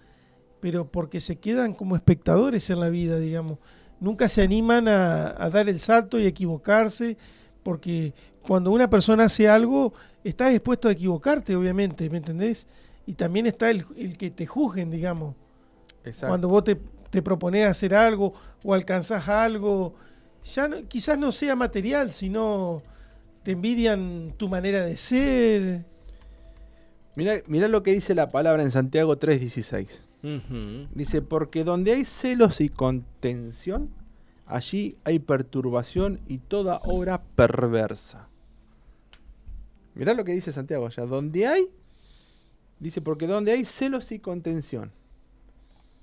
[0.60, 3.58] pero porque se quedan como espectadores en la vida, digamos.
[4.00, 7.16] Nunca se animan a, a dar el salto y a equivocarse,
[7.62, 9.92] porque cuando una persona hace algo,
[10.24, 12.66] estás expuesto a equivocarte, obviamente, ¿me entendés?
[13.08, 15.34] Y también está el, el que te juzguen, digamos
[16.04, 16.28] Exacto.
[16.28, 16.76] cuando vos te,
[17.10, 19.94] te propones hacer algo o alcanzás algo,
[20.44, 22.82] ya no- quizás no sea material, sino
[23.42, 25.84] te envidian tu manera de ser.
[27.16, 30.04] Mirá, mirá lo que dice la palabra en Santiago 3.16.
[30.22, 30.88] Ujú.
[30.94, 33.88] Dice, porque donde hay celos y contención,
[34.44, 38.28] allí hay perturbación y toda obra perversa.
[39.94, 41.06] Mirá lo que dice Santiago allá.
[41.06, 41.68] Donde hay,
[42.80, 44.90] dice, porque donde hay celos y contención.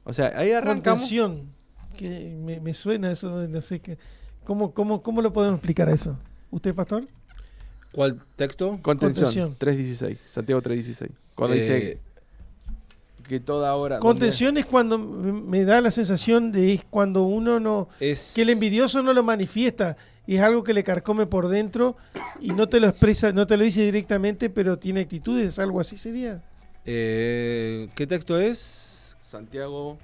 [0.04, 1.02] O sea, ahí arrancamos.
[1.02, 1.50] Contención,
[1.98, 3.98] que me, me suena eso, no sé qué.
[4.44, 6.18] ¿Cómo, cómo, ¿Cómo lo podemos explicar eso?
[6.52, 7.06] ¿Usted, pastor?
[7.92, 8.78] ¿Cuál texto?
[8.82, 10.10] Contención, Contención.
[10.10, 10.18] 3.16.
[10.26, 11.10] Santiago 3.16.
[11.34, 12.00] Cuando Eh, dice
[13.28, 17.60] que toda donde- Contención es cuando me me da la sensación de es cuando uno
[17.60, 21.48] no, Es que el envidioso no lo manifiesta y es algo que le carcome por
[21.48, 21.96] dentro
[22.40, 25.98] y no te lo expresa, no te lo dice directamente, pero tiene actitudes, algo así
[25.98, 26.44] sería.
[26.86, 29.18] Eh, ¿Qué texto es?
[29.24, 29.98] Santiago,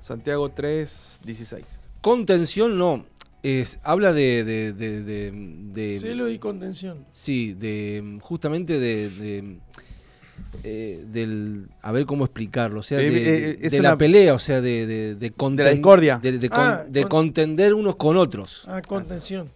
[0.00, 1.62] Santiago 3.16.
[2.00, 3.04] Contención no.
[3.42, 5.32] Es, habla de, de, de, de-
[5.72, 7.06] de- Celo y contención.
[7.10, 9.58] sí, de justamente de, de-
[10.62, 11.68] eh, del.
[11.80, 12.80] A ver cómo explicarlo.
[12.80, 14.86] O sea, Eh, de, eh, de- la pelea, o sea, de.
[14.86, 16.18] De, de, conten- la discordia.
[16.22, 18.64] De, de con- Ah, de con- contender unos con otros.
[18.68, 19.50] Ah, contención.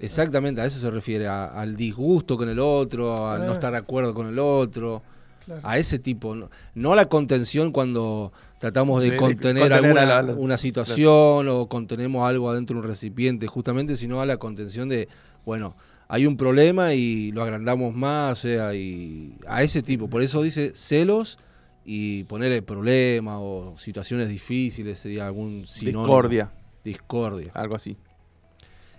[0.00, 3.54] Exactamente, a eso se refiere, a- al disgusto con el otro, a no Ah.
[3.54, 5.02] estar de acuerdo con el otro,
[5.44, 5.60] Claro.
[5.62, 10.02] a ese tipo, no, no a la contención cuando tratamos de Sí, contener, contener alguna
[10.02, 14.26] a la- la- una situación o contenemos algo adentro de un recipiente, justamente, sino a
[14.26, 15.08] la contención de,
[15.44, 15.76] bueno,
[16.08, 20.42] hay un problema y lo agrandamos más, o sea, y a ese tipo, por eso
[20.42, 21.38] dice celos
[21.84, 26.04] y ponerle problema o situaciones difíciles, sería algún sinónimo.
[26.04, 26.50] Discordia,
[26.84, 27.50] Discordia.
[27.54, 27.96] algo así.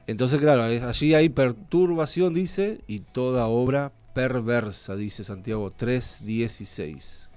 [0.07, 7.27] Entonces, claro, es- allí hay perturbación, dice, y toda obra perversa, dice Santiago 3.16.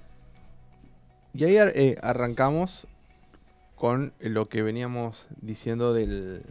[1.33, 2.87] Y ahí eh, arrancamos
[3.75, 6.41] con lo que veníamos diciendo del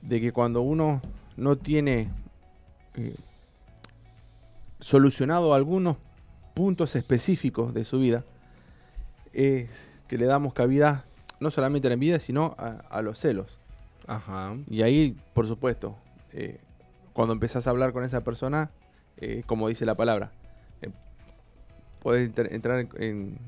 [0.00, 1.02] de que cuando uno
[1.36, 2.10] no tiene
[2.94, 3.16] eh,
[4.80, 5.98] solucionado algunos
[6.54, 8.24] puntos específicos de su vida,
[9.34, 9.68] es
[10.08, 11.04] que le damos cabida
[11.38, 13.60] no solamente a la envidia, sino a, a los celos.
[14.06, 14.56] Ajá.
[14.70, 15.96] Y ahí, por supuesto,
[16.32, 16.60] eh,
[17.18, 18.70] cuando empezás a hablar con esa persona,
[19.16, 20.30] eh, como dice la palabra,
[20.82, 20.90] eh,
[22.00, 23.38] podés entrar en, en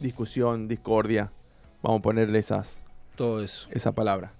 [0.00, 1.30] discusión, discordia,
[1.82, 2.80] vamos a ponerle esas,
[3.14, 3.68] Todo eso.
[3.70, 4.32] esa palabra,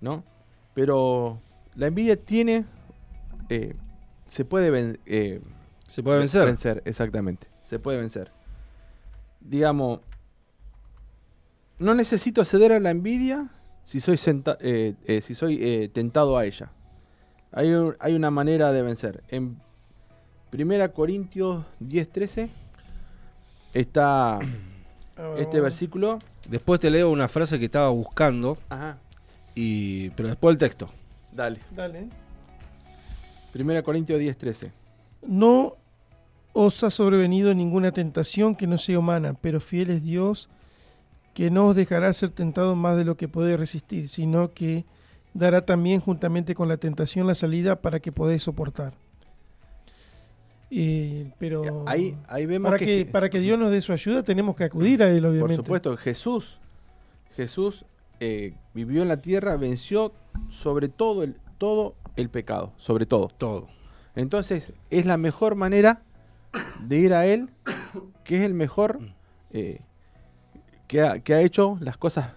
[0.00, 0.24] ¿no?
[0.72, 1.38] Pero
[1.74, 2.64] la envidia tiene,
[3.50, 3.74] eh,
[4.26, 5.42] se puede ven- eh,
[5.86, 6.46] Se puede vencer.
[6.46, 7.46] Vencer, exactamente.
[7.60, 8.32] Se puede vencer.
[9.42, 10.00] Digamos,
[11.78, 13.50] no necesito ceder a la envidia
[13.84, 16.70] si soy, si soy tentado a ella.
[17.54, 19.22] Hay, un- hay una manera de vencer.
[19.28, 19.56] En
[20.52, 22.48] 1 Corintios 10:13
[23.72, 24.38] está
[25.38, 26.18] este versículo.
[26.48, 28.98] Después te leo una frase que estaba buscando, Ajá,
[29.54, 30.88] y pero después el texto.
[31.32, 31.60] dale.
[31.70, 32.08] Dale.
[33.54, 34.70] 1 Corintios 10:13.
[35.26, 35.76] No
[36.52, 40.48] os ha sobrevenido ninguna tentación que no sea humana, pero fiel es Dios,
[41.34, 44.84] que no os dejará ser tentado más de lo que podéis resistir, sino que
[45.34, 48.94] dará también juntamente con la tentación la salida para que podáis soportar.
[50.70, 54.22] Eh, pero Ahí, ahí vemos para que, que, para que Dios nos dé su ayuda
[54.24, 55.56] tenemos que acudir a Él, obviamente.
[55.56, 56.58] Por supuesto, Jesús,
[57.36, 57.84] Jesús
[58.20, 60.12] eh, vivió en la tierra, venció
[60.50, 63.28] sobre todo el, todo el pecado, sobre todo.
[63.28, 63.68] Todo.
[64.16, 66.02] Entonces, es la mejor manera
[66.80, 67.50] de ir a Él,
[68.24, 69.00] que es el mejor
[69.52, 69.80] eh,
[70.86, 72.32] que, ha, que ha hecho las cosas,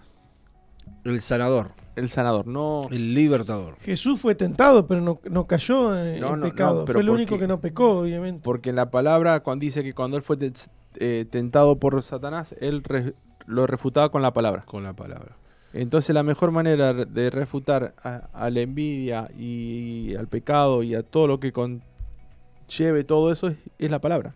[1.04, 2.46] El sanador, el sanador.
[2.46, 3.76] No, el libertador.
[3.80, 6.80] Jesús fue tentado, pero no, no cayó en No, en no, pecado.
[6.80, 8.40] no, pero fue el ¿por único que no pecó, obviamente.
[8.44, 10.52] porque en la palabra cuando dice que cuando Él fue te-
[11.00, 13.14] eh, tentado por Satanás, Él re-
[13.46, 14.62] lo refutaba con la palabra.
[14.66, 15.36] Con la palabra.
[15.74, 21.02] Entonces la mejor manera de refutar a, a la envidia y al pecado y a
[21.02, 24.34] todo lo que conlleve todo eso es, es la palabra.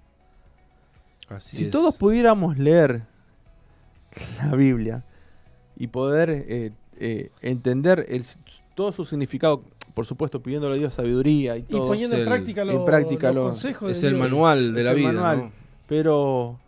[1.28, 1.70] Así si es.
[1.70, 3.02] todos pudiéramos leer
[4.38, 5.04] la Biblia
[5.76, 6.72] y poder eh,
[7.04, 8.24] eh, entender el-
[8.74, 12.28] todo su significado, por supuesto pidiéndole a Dios sabiduría y Y todo, poniendo el- en
[12.28, 14.20] práctica, en los, práctica los lo- consejos de es el Dios.
[14.20, 15.12] manual de Es la el vida.
[15.12, 15.36] manual.
[15.38, 15.52] ¿no?
[15.88, 16.58] pero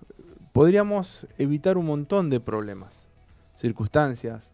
[0.53, 3.09] podríamos evitar un montón de problemas,
[3.55, 4.53] circunstancias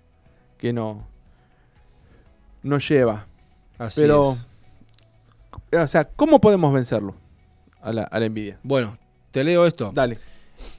[0.59, 1.07] que no
[2.63, 3.27] nos lleva
[3.79, 4.47] Así Pero- es.
[5.83, 7.15] O sea, ¿cómo podemos vencerlo?
[7.81, 8.59] A la, a la envidia.
[8.63, 8.93] Bueno,
[9.31, 9.91] te leo esto.
[9.95, 10.19] Dale.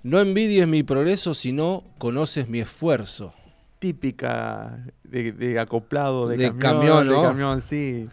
[0.03, 3.33] No envidies mi progreso si no conoces mi esfuerzo.
[3.81, 7.21] Típica de, de acoplado, de, De camión, camión, de ¿no?
[7.23, 8.07] camión, sí.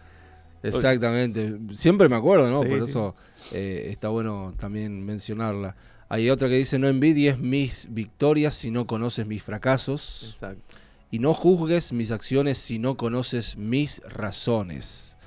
[0.63, 1.57] Exactamente.
[1.73, 2.63] Siempre me acuerdo, ¿no?
[2.63, 2.89] Sí, Por sí.
[2.89, 3.15] eso
[3.51, 5.75] eh, está bueno también mencionarla.
[6.09, 10.31] Hay otra que dice, no envidies mis victorias si no conoces mis fracasos.
[10.33, 10.75] Exacto.
[11.11, 15.17] Y no juzgues mis acciones si no conoces mis razones.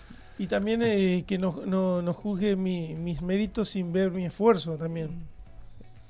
[0.40, 4.76] Y también eh, que no, no, no juzgue mi- mis méritos sin ver mi esfuerzo
[4.76, 5.28] también.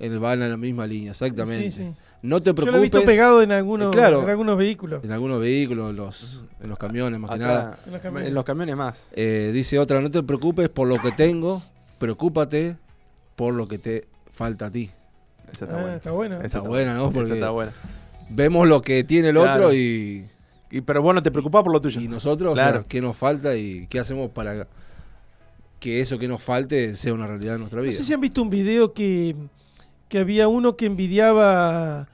[0.05, 1.71] Él va en la misma línea, exactamente.
[1.71, 1.93] Sí, sí.
[2.23, 2.81] No te Yo lo he preocupes.
[2.81, 4.23] visto pegado en algunos, Eh, claro.
[4.23, 5.03] en algunos vehículos.
[5.03, 7.77] En algunos vehículos, en los, en los camiones, más que nada.
[7.85, 8.27] En los camiones.
[8.29, 9.07] en los camiones más.
[9.13, 11.63] Eh, dice otra, no te preocupes por lo que tengo,
[11.99, 12.75] preocúpate
[13.35, 14.89] por lo que te falta a ti.
[15.51, 15.95] Esa está Ah, buena.
[15.95, 16.35] está buena.
[16.37, 17.03] Esa Está buena, ¿no?
[17.05, 17.71] Esa Porque está buena.
[18.29, 19.51] vemos lo que tiene el Claro.
[19.67, 20.27] otro y,
[20.71, 22.01] Y, pero vos no te preocupás por lo tuyo.
[22.01, 22.79] y nosotros, o Claro.
[22.79, 24.67] sea, qué nos falta y qué hacemos para
[25.79, 27.91] que eso que nos falte sea una realidad en nuestra No vida.
[27.95, 29.35] sé si han visto un video que,
[30.13, 32.07] que había uno que envidiaba,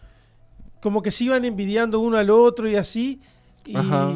[0.81, 3.19] como que se iban envidiando uno al otro y así.
[3.65, 4.15] Y Ajá.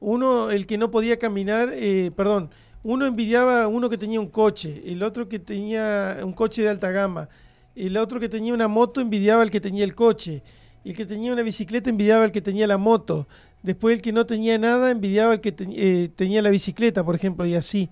[0.00, 2.48] uno, el que no podía caminar, eh, perdón,
[2.82, 6.70] uno envidiaba a uno que tenía un coche, el otro que tenía un coche de
[6.70, 7.28] alta gama,
[7.76, 10.42] el otro que tenía una moto envidiaba al que tenía el coche,
[10.82, 13.28] el que tenía una bicicleta envidiaba al que tenía la moto,
[13.62, 17.14] después el que no tenía nada envidiaba al que te- eh, tenía la bicicleta, por
[17.16, 17.90] ejemplo, y así.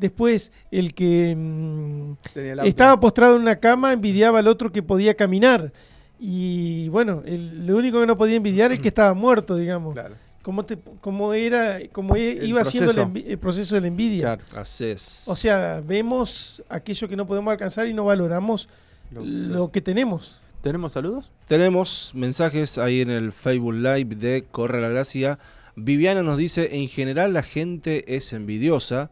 [0.00, 2.68] Después, el que mm, Tenía el auto.
[2.68, 5.72] estaba postrado en una cama envidiaba al otro que podía caminar.
[6.18, 9.94] Y bueno, el, lo único que no podía envidiar es el que estaba muerto, digamos.
[9.94, 13.14] Claro, Cómo, te, cómo era, cómo e- El iba siendo el, proceso.
[13.14, 14.22] envi- el proceso de la envidia.
[14.38, 14.62] claro.
[14.62, 18.68] O sea, vemos aquello que no podemos alcanzar y no valoramos
[19.12, 20.40] Lo- lo que tenemos.
[20.62, 21.30] ¿Tenemos saludos?
[21.46, 25.38] Tenemos mensajes ahí en el Facebook Live de Corre la Gracia.
[25.76, 29.10] Viviana nos dice, en general la gente es envidiosa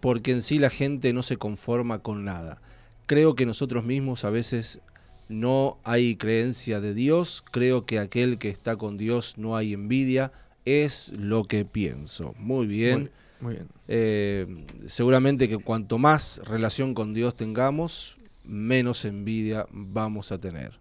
[0.00, 2.60] porque en sí la gente no se conforma con nada.
[3.06, 4.80] Creo que nosotros mismos a veces
[5.28, 10.32] no hay creencia de Dios, creo que aquel que está con Dios no hay envidia,
[10.64, 12.34] es lo que pienso.
[12.38, 13.10] Muy bien.
[13.40, 13.68] Muy, muy bien.
[13.88, 14.46] Eh,
[14.86, 20.78] seguramente que cuanto más relación con Dios tengamos, menos envidia vamos a tener.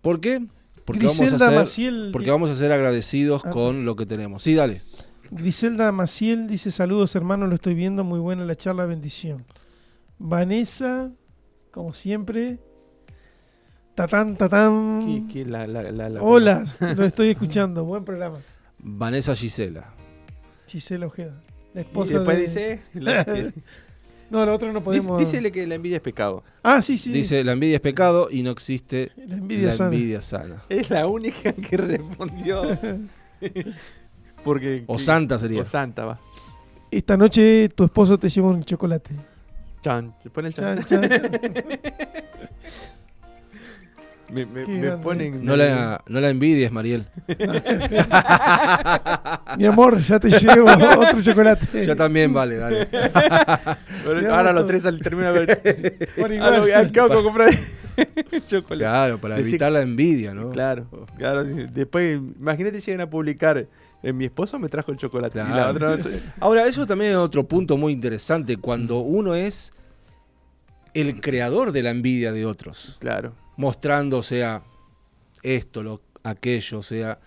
[0.00, 0.42] ¿Por qué?
[0.84, 3.50] Porque, vamos a, ser, Maciel, porque vamos a ser agradecidos Ah.
[3.50, 4.42] con lo que tenemos.
[4.42, 4.82] Sí, dale.
[5.30, 9.44] Griselda Maciel dice saludos hermano, lo estoy viendo, muy buena la charla, bendición.
[10.18, 11.10] Vanessa,
[11.70, 12.58] como siempre.
[13.94, 15.26] Tatán, tatán.
[15.28, 16.64] ¿Qué- qué la- la- la- la- Hola,
[16.96, 18.38] lo estoy escuchando, buen programa.
[18.78, 19.92] Vanessa Gisela.
[20.66, 21.40] Gisela Ojeda,
[21.74, 22.82] la Y esposa después de- dice...
[22.94, 23.52] la-
[24.30, 25.18] No, la otra no podemos...
[25.18, 26.42] dice- dícele que la envidia es pecado.
[26.62, 27.12] Ah, sí, sí.
[27.12, 29.94] Dice, la envidia es pecado y no existe la envidia la sana.
[29.94, 30.62] envidia sana.
[30.68, 32.62] Es la única que respondió.
[34.44, 35.62] Porque, O que- santa sería.
[35.62, 36.18] O santa, va.
[36.90, 39.10] Esta noche tu esposo te lleva un chocolate.
[39.82, 40.84] Chan, pone el chan.
[40.84, 41.30] Chan, chan.
[44.32, 45.02] Me, me- Qué me grande.
[45.02, 45.44] ponen.
[45.44, 47.04] No la, no la envidies, Mariel.
[49.58, 51.84] Mi amor, ya te llevo otro chocolate.
[51.84, 52.86] Ya también vale, dale.
[54.04, 56.08] Pero Ahora los tres al terminar de ver.
[56.16, 56.72] Por igual.
[56.72, 56.92] al
[57.24, 57.50] comprar
[58.46, 58.84] chocolate.
[58.84, 60.50] Claro, para Decí- evitar la envidia, ¿no?
[60.50, 60.86] Claro,
[61.18, 61.42] claro.
[61.42, 63.66] Después, imagínate llegan a publicar.
[64.02, 65.38] Eh, mi esposo me trajo el chocolate.
[65.38, 65.70] Y la Claro.
[65.72, 66.04] otra no-
[66.40, 69.72] Ahora, eso también es otro punto muy interesante, cuando uno es
[70.94, 73.34] el creador de la envidia de otros, Claro.
[73.56, 74.62] mostrando, o sea,
[75.42, 77.18] esto, lo, aquello, o sea...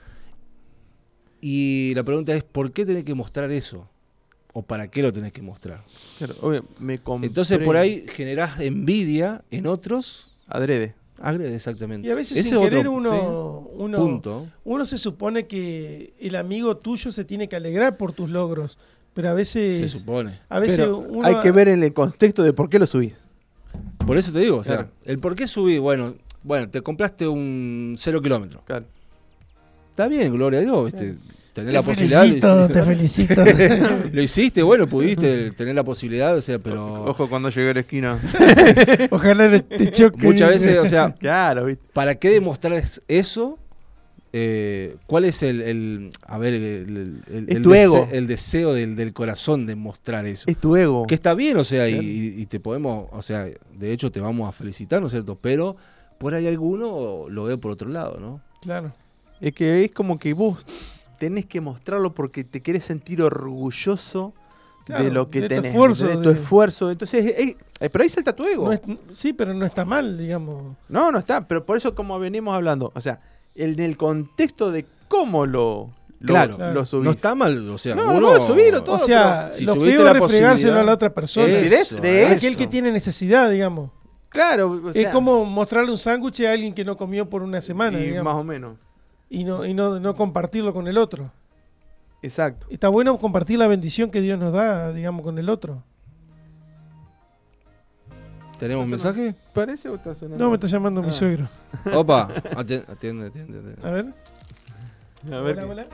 [1.45, 3.89] Y la pregunta es, ¿por qué tenés que mostrar eso?
[4.53, 5.83] ¿O para qué lo tenés que mostrar?
[6.17, 6.35] claro.
[6.41, 10.31] Obvio, me compré Entonces, por ahí generás envidia en otros.
[10.47, 10.95] Adrede.
[11.19, 12.07] Agrede, exactamente.
[12.07, 14.47] Y a veces Ese sin querer otro uno, uno, punto.
[14.63, 18.77] uno se supone que el amigo tuyo se tiene que alegrar por tus logros,
[19.13, 20.39] pero a veces, Se supone.
[20.49, 23.13] a veces Pero uno hay que ver en el contexto de por qué lo subís.
[24.05, 24.91] Por eso te digo, o sea, Claro.
[25.05, 28.61] el por qué subí, bueno, bueno, te compraste un cero kilómetro.
[28.65, 28.85] Claro.
[29.91, 31.15] Está bien, gloria a Dios, ¿viste?
[31.53, 32.21] Tener te la posibilidad.
[32.21, 33.45] felicito, lo te felicito.
[34.11, 37.79] Lo hiciste, bueno, pudiste tener la posibilidad, o sea, pero Ojo cuando llegué a la
[37.81, 38.19] esquina.
[39.11, 40.25] Ojalá te choque.
[40.25, 41.83] muchas veces, o sea, claro, ¿viste?
[41.93, 43.59] ¿para qué demostrar es- eso?
[44.35, 48.09] Eh, ¿Cuál es el, el- a ver, el, el- el- Es el tu dese- ego.
[48.11, 50.45] el deseo del, del corazón de mostrar eso?
[50.47, 51.05] Es tu ego.
[51.05, 51.99] Que está bien, o sea, y,
[52.37, 53.45] y- te podemos, o sea,
[53.77, 55.37] de hecho te vamos a felicitar, ¿no es cierto?
[55.39, 55.75] Pero
[56.17, 58.41] por ahí alguno lo ve por otro lado, ¿no?
[58.61, 58.91] Claro.
[59.39, 60.57] Es que es como que vos
[61.23, 64.33] tenés que mostrarlo porque te querés sentir orgulloso
[64.85, 65.71] Claro, de lo que de tu tenés.
[65.71, 66.91] esfuerzo, de tu de- esfuerzo.
[66.91, 68.65] Entonces, eh, eh, pero ahí salta tu ego.
[68.65, 68.81] No es-
[69.13, 70.75] sí, pero no está mal, digamos.
[70.89, 71.47] No, no está.
[71.47, 73.21] Pero por eso, como venimos hablando, o sea,
[73.55, 76.73] en el contexto de cómo lo, lo, Claro.
[76.73, 77.05] lo subís.
[77.05, 78.95] No está mal, o sea, No, uno- no, subilo todo.
[78.95, 81.47] o sea, si lo feo es refregárselo a la otra persona.
[81.47, 82.33] Eso, de eso.
[82.35, 83.89] Aquel que tiene necesidad, digamos.
[84.27, 87.61] Claro, o sea, es como mostrarle un sándwich a alguien que no comió por una
[87.61, 88.75] semana, y digamos, más o menos.
[89.33, 91.31] Y, no, y no, no compartirlo con el otro.
[92.21, 92.67] Exacto.
[92.69, 95.83] Está bueno compartir la bendición que Dios nos da, digamos, con el otro.
[98.59, 99.35] ¿Tenemos mensaje?
[99.53, 100.41] ¿Parece o está sonando?
[100.43, 101.13] No, me está llamando mi Ah.
[101.13, 101.47] suegro.
[101.93, 103.75] Opa, atiende, atiende, atiende.
[103.83, 104.05] A ver.
[105.31, 105.85] A ver, Hola, hola.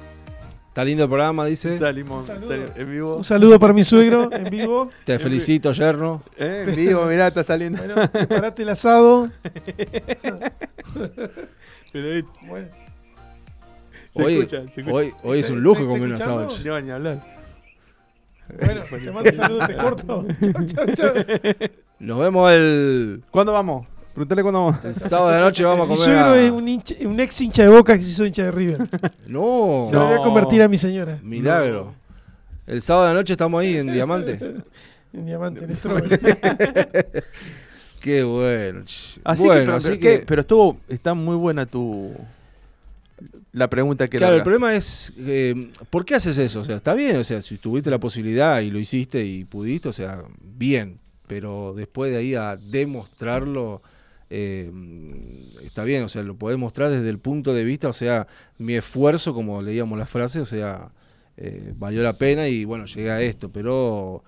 [0.68, 1.80] Está lindo el programa, dice.
[1.80, 2.54] salimos saludo.
[2.76, 3.16] en vivo.
[3.18, 4.90] Un saludo para mi suegro en vivo.
[5.06, 6.22] Te felicito, yerno.
[6.38, 7.80] Eh, en vivo, mirá, está saliendo.
[7.84, 9.30] Bueno, preparate el asado.
[11.92, 12.68] Pero Bueno,
[14.22, 14.92] se Hoy, escucha, se escucha.
[14.96, 16.48] hoy, hoy es ¿Está- un lujo comer un asado.
[16.66, 17.26] No, ni hablar.
[18.60, 20.26] bueno, te mando un saludo, te corto.
[20.66, 21.14] Chau, chau, chau.
[22.00, 23.86] Nos vemos el, ¿Cuándo vamos?
[24.14, 24.86] Pregúntale cuándo vamos.
[24.86, 25.64] el sábado de la noche.
[25.64, 26.04] Vamos a Mi comer.
[26.06, 28.52] suegro a- es un, hincha- un ex hincha de boca que se hizo hincha de
[28.52, 28.78] River.
[29.28, 31.20] No, Se lo voy a convertir a mi señora.
[31.24, 31.94] milagro.
[32.68, 34.40] El sábado de la noche estamos ahí en Diamante.
[35.14, 36.20] En diamante, en Strawberry.
[38.00, 38.82] Qué bueno.
[39.24, 40.20] Así bueno, que, pero, así pero, que.
[40.20, 40.26] ¿qué?
[40.26, 42.14] pero estuvo, está muy buena tu
[43.52, 46.62] la pregunta que Claro, el problema es, eh, ¿por qué haces eso?
[46.62, 49.90] O sea, está bien, o sea, si tuviste la posibilidad y lo hiciste y pudiste,
[49.90, 53.82] o sea, bien, pero después de ahí a demostrarlo,
[54.30, 54.72] eh,
[55.64, 58.76] está bien, o sea, lo podés mostrar desde el punto de vista, o sea, mi
[58.76, 60.92] esfuerzo, como leíamos la frase, o sea,
[61.38, 64.24] eh, valió la pena y bueno, llegué a esto, pero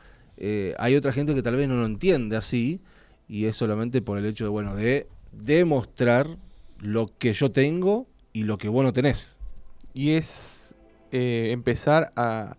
[0.80, 2.82] hay otra gente que tal vez no lo entiende así
[3.28, 6.28] y es solamente por el hecho de, bueno, de demostrar
[6.80, 9.38] lo que yo tengo y lo que vos no tenés.
[9.94, 10.76] Y es
[11.12, 12.56] eh, empezar a...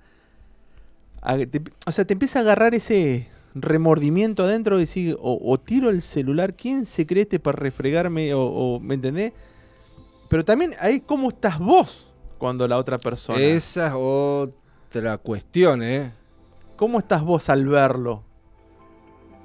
[1.20, 5.59] a- te- o sea, te empieza a agarrar ese remordimiento adentro y decir, o, o
[5.61, 8.33] tiro el celular, ¿quién se cree este para refregarme?
[8.35, 9.33] O, o- ¿Me entendés?
[10.29, 12.09] Pero también ahí, ¿cómo estás vos
[12.39, 13.39] cuando la otra persona?
[13.39, 16.11] Esa es otra cuestión, ¿eh?
[16.77, 18.25] ¿Cómo estás vos al verlo?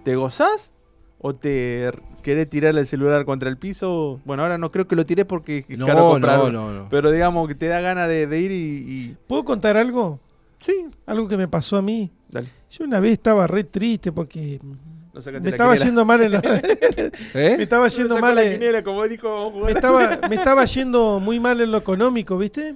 [0.03, 0.71] ¿Te gozás?
[1.19, 1.89] ¿O te
[2.21, 4.19] querés tirarle el celular contra el piso?
[4.23, 6.51] Bueno, ahora no creo que lo tiré porque es No, caro no, comprarlo.
[6.51, 6.87] no, no.
[6.89, 10.19] Pero digamos que te da ganas de, de ir y, y- ¿Puedo contar algo?
[10.59, 10.73] Sí,
[11.05, 12.11] Algo que me pasó a mí.
[12.29, 12.47] dale.
[12.69, 16.41] Yo una vez estaba re triste porque No me estaba yendo mal en la...
[17.33, 17.55] me ¿Eh?
[17.59, 21.71] estaba No yendo mal en- como dijo, me estaba, me estaba yendo muy mal en
[21.71, 22.75] lo económico, ¿viste?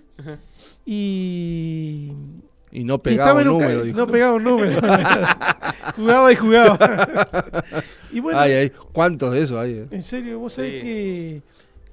[0.86, 2.12] Y,
[2.72, 3.98] Y no y pegaba un en un número, dijo.
[3.98, 4.82] No pegaba un número.
[5.96, 6.78] jugaba y jugaba.
[8.12, 9.74] y bueno, Ay, ay, ¿cuántos de esos hay?
[9.74, 9.88] eh?
[9.92, 10.80] en serio, vos sabés Sí.
[10.82, 11.42] que,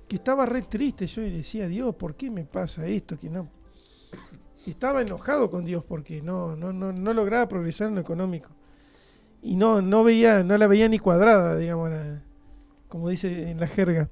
[0.07, 3.18] que estaba re triste yo y decía, Dios, ¿por qué me pasa esto?
[3.18, 3.49] Que no.
[4.66, 8.51] y Estaba enojado con Dios porque no, no, no, no lograba progresar en lo económico.
[9.43, 12.22] Y no, no veía, no la veía ni cuadrada, digamos, la-
[12.89, 14.09] como dice en la jerga.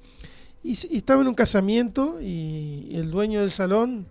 [0.63, 4.07] Y, y estaba en un casamiento y el dueño del salón,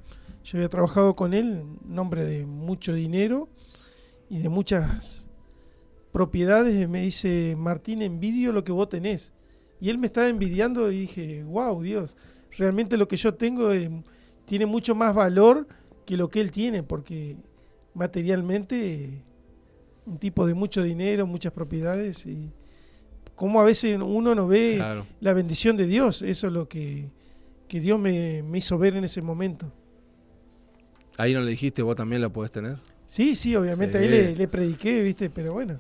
[0.47, 3.49] yo había trabajado con él, un hombre de mucho dinero
[4.31, 5.29] y de muchas
[6.13, 9.33] propiedades, me dice, Martín, envidio lo que vos tenés.
[9.81, 12.17] Y él me estaba envidiando y dije, wow, Dios,
[12.57, 13.91] realmente lo que yo tengo eh,
[14.45, 15.67] tiene mucho más valor
[16.07, 17.37] que lo que él tiene, porque
[17.95, 19.23] materialmente eh,
[20.07, 22.53] un tipo de mucho dinero, muchas propiedades, y
[23.35, 25.07] como a veces uno no ve Claro.
[25.21, 27.11] la bendición de Dios, eso es lo que,
[27.67, 29.73] que Dios me, me hizo ver en ese momento.
[31.19, 32.77] Ahí no le dijiste, vos también la podés tener.
[33.07, 34.05] Sí, sí, obviamente, Sí.
[34.05, 35.31] ahí le, le prediqué, ¿viste?
[35.31, 35.79] Pero bueno,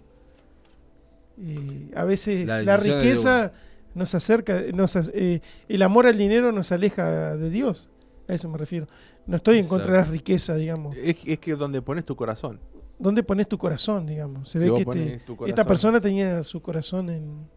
[1.41, 3.53] eh, a veces La riqueza
[3.95, 7.91] nos acerca, nos, eh, el amor al dinero nos aleja de Dios,
[8.29, 8.87] a eso me refiero.
[9.27, 10.97] No estoy en contra de la riqueza, digamos.
[10.97, 12.61] Es, es que donde pones tu corazón.
[12.99, 14.49] ¿Dónde pones tu corazón, digamos?
[14.49, 17.49] Se Si ve que te- esta persona tenía su corazón en...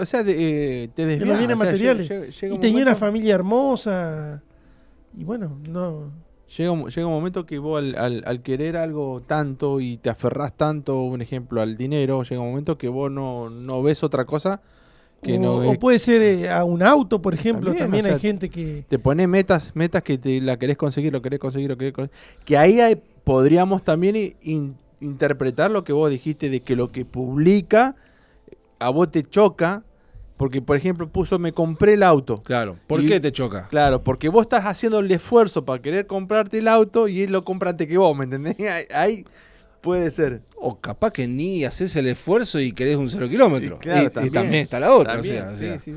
[0.00, 1.28] O sea, de- eh, te en desvías.
[1.28, 2.08] los bienes o sea, materiales.
[2.08, 4.42] llega- llega y un tenía una familia hermosa.
[5.16, 6.10] Y bueno, no...
[6.56, 10.08] Llega, un- llega un momento que vos al, al- al querer algo tanto y te
[10.10, 14.24] aferrás tanto, un ejemplo, al dinero, llega un momento que vos no, no ves otra
[14.24, 14.62] cosa
[15.22, 17.66] que o, no o puede ser eh, a un auto, por ejemplo.
[17.70, 18.84] También, También, o sea, hay gente que...
[18.88, 22.16] Te pones metas, metas que te la querés conseguir, lo querés conseguir, lo querés conseguir.
[22.44, 27.04] Que ahí hay- podríamos también in- interpretar lo que vos dijiste de que lo que
[27.04, 27.94] publica
[28.78, 29.82] a vos te choca.
[30.38, 32.42] Porque, por ejemplo, puso, me compré el auto.
[32.42, 32.76] Claro.
[32.86, 33.68] ¿Por Y- qué te choca?
[33.68, 37.44] Claro, porque vos estás haciendo el esfuerzo para querer comprarte el auto y él lo
[37.44, 38.56] compra antes que vos, ¿me entendés?
[38.60, 39.24] Ahí, ahí
[39.82, 40.40] puede ser.
[40.56, 43.76] O capaz que ni haces el esfuerzo y querés un cero kilómetro.
[43.76, 44.32] Y claro, Y- y, también.
[44.32, 45.12] también está la otra.
[45.14, 45.78] o También, sea, o sí, sea.
[45.78, 45.92] sí,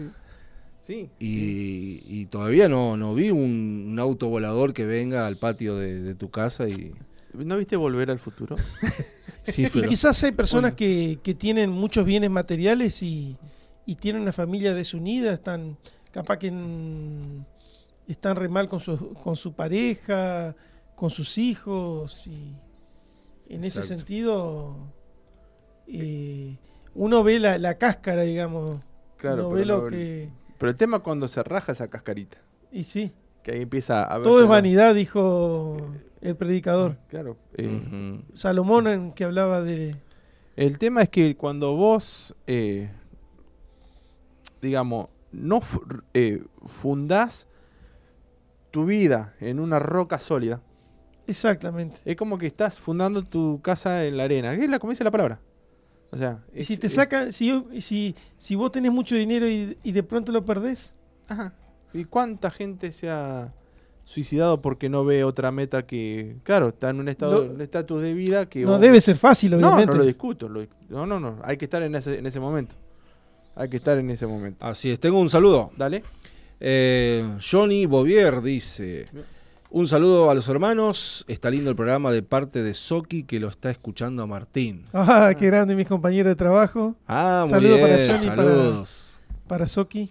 [0.81, 1.09] sí.
[1.19, 6.01] Y, y todavía no, no vi un, un auto volador que venga al patio de,
[6.01, 6.91] de tu casa y.
[7.33, 8.55] ¿No viste Volver al Futuro?
[9.43, 9.87] Sí, Y pero.
[9.87, 13.35] quizás hay personas que, que tienen muchos bienes materiales y,
[13.85, 15.77] y tienen una familia desunida, están
[16.11, 17.45] capaz que en-
[18.07, 20.55] están re mal con su, con su pareja,
[20.95, 22.55] con sus hijos y
[23.49, 24.75] en ese sentido
[25.87, 26.57] eh,
[26.95, 28.81] uno ve la, la cáscara, digamos,
[29.17, 30.29] Claro, uno pero ve lo no- que...
[30.57, 32.37] Pero el tema es cuando se raja esa cascarita.
[32.71, 33.11] Y sí,
[33.43, 34.23] Que ahí empieza a ver.
[34.27, 35.77] todo es vanidad, dijo
[36.21, 36.97] el predicador.
[37.07, 37.37] Claro.
[37.57, 38.23] eh, Ujú.
[38.33, 39.95] Salomón en que hablaba de...
[40.55, 42.91] El tema es que cuando vos, eh,
[44.61, 45.59] digamos, no
[46.13, 47.47] eh, fundás
[48.71, 50.61] tu vida en una roca sólida,
[51.27, 51.99] Exactamente.
[52.05, 54.53] es como que estás fundando tu casa en la arena.
[54.53, 55.39] Es la, como dice la palabra.
[56.11, 59.77] O sea, es- si te es- sacan, si, si, si vos tenés mucho dinero y,
[59.83, 60.95] y de pronto lo perdés,
[61.27, 61.53] Ajá.
[61.93, 63.53] ¿Y cuánta gente se ha
[64.03, 68.01] suicidado porque no ve otra meta que, claro, está en un estado, No- un estatus
[68.01, 69.93] de vida que no vos- debe ser fácil, No, obviamente.
[69.93, 70.49] no lo discuto.
[70.49, 71.37] lo- no, no, no.
[71.43, 72.75] Hay que estar en ese, en ese momento.
[73.55, 74.65] Hay que estar en ese momento.
[74.65, 75.71] Así es, tengo un saludo.
[75.77, 76.03] Dale.
[76.59, 79.07] Eh, Johnny Bovier dice:
[79.71, 81.25] Un saludo a los hermanos.
[81.27, 84.83] Está lindo el programa de parte de Soki que lo está escuchando a Martín.
[84.93, 86.95] Ah, qué grande mis compañeros de trabajo.
[87.07, 87.81] Ah, muy Saludo bien.
[87.89, 89.19] para Johnny y para- Saludos.
[89.47, 90.09] Para Soki.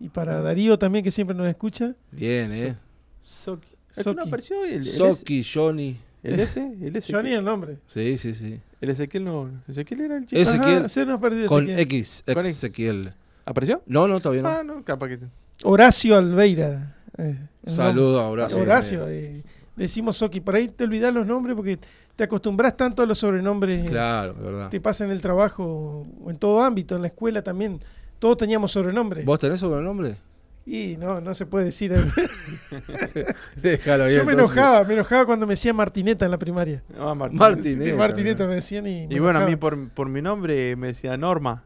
[0.00, 1.94] Y para Darío también, que siempre nos escucha.
[2.10, 2.76] Bien, eh.
[3.22, 3.68] Soki.
[3.90, 4.16] Soki.
[4.16, 5.96] ¿No apareció el, el, Soki, Johnny.
[6.24, 6.60] el S?
[6.60, 7.16] El Ezequiel.
[7.18, 7.78] Johnny el nombre.
[7.86, 8.58] Sí, sí, sí.
[8.82, 9.48] El Ezequiel no.
[9.68, 10.42] Ezequiel era el chico.
[10.42, 11.78] Ezequiel Ajá, se nos perdió Con Ezequiel.
[11.80, 12.46] X, Con X.
[12.50, 13.12] Ezequiel.
[13.46, 13.80] ¿Apareció?
[13.86, 14.48] No, no, todavía no.
[14.48, 15.20] Ah, no, capaz que.
[15.62, 16.96] Horacio Alveira.
[17.16, 18.28] eh, el Saludo a.
[18.28, 18.60] Horacio.
[18.60, 19.08] Horacio.
[19.08, 19.44] eh,
[19.76, 20.40] decimos Soki.
[20.40, 21.78] Por ahí te olvidás los nombres porque
[22.16, 23.88] te acostumbras tanto a los sobrenombres.
[23.88, 24.68] Claro, de verdad.
[24.68, 27.78] Te pasa en el trabajo o en todo ámbito, en la escuela también.
[28.18, 29.24] Todos teníamos sobrenombres.
[29.24, 30.16] ¿Vos tenés sobrenombre?
[30.64, 31.92] Y no, no se puede decir.
[33.56, 34.56] Déjalo ahí, Yo me entonces.
[34.58, 36.82] enojaba, me enojaba cuando me decían Martineta en la primaria.
[36.96, 37.38] No, Martín.
[37.38, 37.90] Martineta.
[37.90, 39.06] Sí, Martineta me decían y.
[39.06, 41.64] me Y bueno, a mí por, por mi nombre me decía Norma,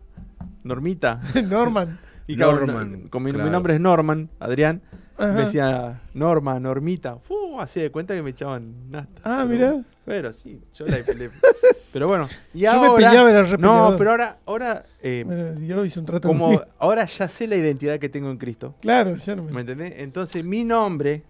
[0.64, 1.20] Normita.
[1.48, 1.98] Norman.
[2.26, 3.50] Y claro, Norman, no- con mi, mi claro.
[3.50, 4.82] nombre es Norman, Adrián.
[5.18, 5.32] Ajá.
[5.32, 7.18] Me decía Norma, Normita.
[7.28, 9.20] Uh, hacía de cuenta que me echaban nasta.
[9.24, 9.82] Ah, mirá.
[10.06, 11.30] Pero sí, yo la le-
[11.92, 12.28] Pero bueno.
[12.54, 16.00] Y Yo me ahora, peleaba, era re No, pero ahora, ahora eh, Bueno, Dios hizo
[16.00, 18.74] un trato como ahora ya sé la identidad que tengo en Cristo.
[18.80, 19.60] Claro, ya no ¿Me me.
[19.62, 19.94] entendés?
[19.96, 21.22] Entonces mi nombre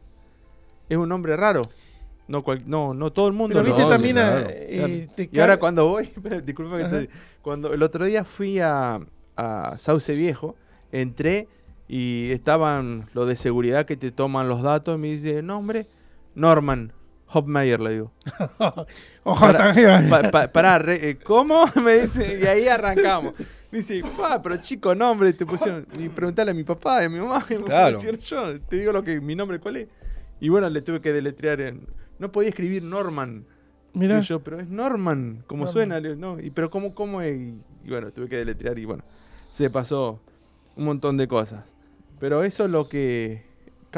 [0.89, 1.63] es un nombre raro.
[2.29, 4.47] No, cual- no, no todo el mundo Pero lo- viste no, también a, claro.
[4.51, 6.11] eh, te Y ahora cuando voy,
[6.45, 7.11] disculpa que te-
[7.43, 8.99] cuando el otro día fui a,
[9.37, 10.57] a Sauce Viejo,
[10.91, 11.47] entré
[11.89, 15.87] y estaban los de seguridad que te toman los datos y me dice, nombre,
[16.35, 16.93] Norman
[17.29, 18.13] Hopmeyer, le digo.
[19.25, 19.75] Ojalá.
[20.09, 21.65] Pa- pa- pará, re- eh, ¿cómo?
[21.83, 23.35] Me dice, y ahí arrancamos.
[23.73, 25.87] Dice, pa, pero chico, nombre, te pusieron.
[25.99, 27.97] Y preguntarle a mi papá y a mi mamá, y me Claro.
[27.97, 29.89] pusieron yo, te digo lo que, mi nombre, ¿cuál es?
[30.41, 31.87] Y bueno, le tuve que deletrear en.
[32.19, 33.45] No podía escribir Norman.
[33.93, 35.73] Mira, Y yo, pero es Norman, como Norman.
[35.73, 37.35] suena, le no, y pero cómo, cómo es?
[37.37, 39.03] Y, y bueno, tuve que deletrear y bueno,
[39.53, 40.21] se pasó
[40.77, 41.65] un montón de cosas.
[42.21, 43.45] Pero eso es lo que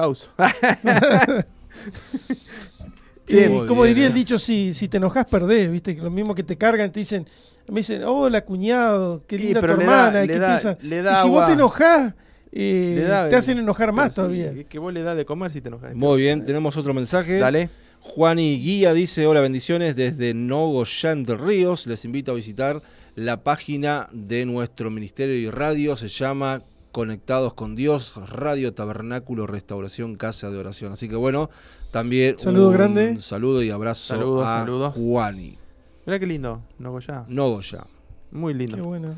[3.30, 6.10] eh, Muy como bien, diría el dicho, si, si te enojas, perdés, viste, que lo
[6.10, 7.26] mismo que te cargan, te dicen,
[7.68, 10.78] me dicen, hola cuñado, qué Sí, linda tu le da- hermana, y que da- piensan,
[10.82, 12.14] le da y si vos te enojás,
[12.52, 14.52] eh, da- te hacen enojar más sí, todavía.
[14.52, 15.94] es que vos le das de comer si te enojas.
[15.94, 17.38] Muy bien, tenemos otro mensaje.
[17.38, 17.68] Dale.
[18.00, 21.86] Juan y Guía dice, hola bendiciones desde Nogoyá, Entre Ríos.
[21.86, 22.80] Les invito a visitar
[23.16, 25.94] la página de nuestro ministerio y radio.
[25.96, 26.62] Se llama
[26.92, 30.92] Conectados con Dios, Radio Tabernáculo Restauración Casa de Oración.
[30.92, 31.50] Así que bueno,
[31.90, 33.20] también Saludo un grande.
[33.20, 34.94] saludo y abrazo Saludos, a saludos.
[34.94, 35.58] Juani.
[36.06, 37.24] Mira qué lindo, Nogoyá.
[37.28, 37.84] Nogoyá.
[38.30, 38.76] Muy lindo.
[38.76, 39.14] Qué bueno.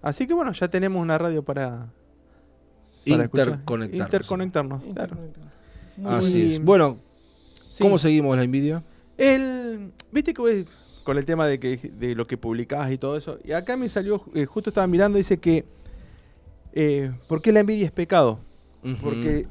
[0.00, 1.88] Así que bueno, ya tenemos una radio para,
[3.08, 3.24] para.
[3.24, 3.92] Interconectarnos.
[3.92, 5.16] Interconectarnos, claro.
[6.06, 6.62] Así es.
[6.64, 6.98] Bueno,
[7.68, 7.82] Sí.
[7.82, 8.82] ¿cómo seguimos la envidia?
[9.16, 10.72] El, Viste que vos-
[11.04, 13.38] con el tema de, que, de lo que publicás y todo eso.
[13.44, 15.64] Y acá me salió, eh, justo estaba mirando, dice que.
[16.72, 18.40] Eh, ¿Por qué la envidia es pecado?
[19.02, 19.46] Porque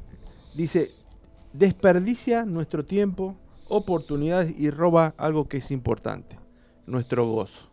[0.54, 0.90] dice,
[1.52, 3.36] desperdicia nuestro tiempo,
[3.68, 6.36] oportunidades y roba algo que es importante,
[6.86, 7.68] nuestro gozo.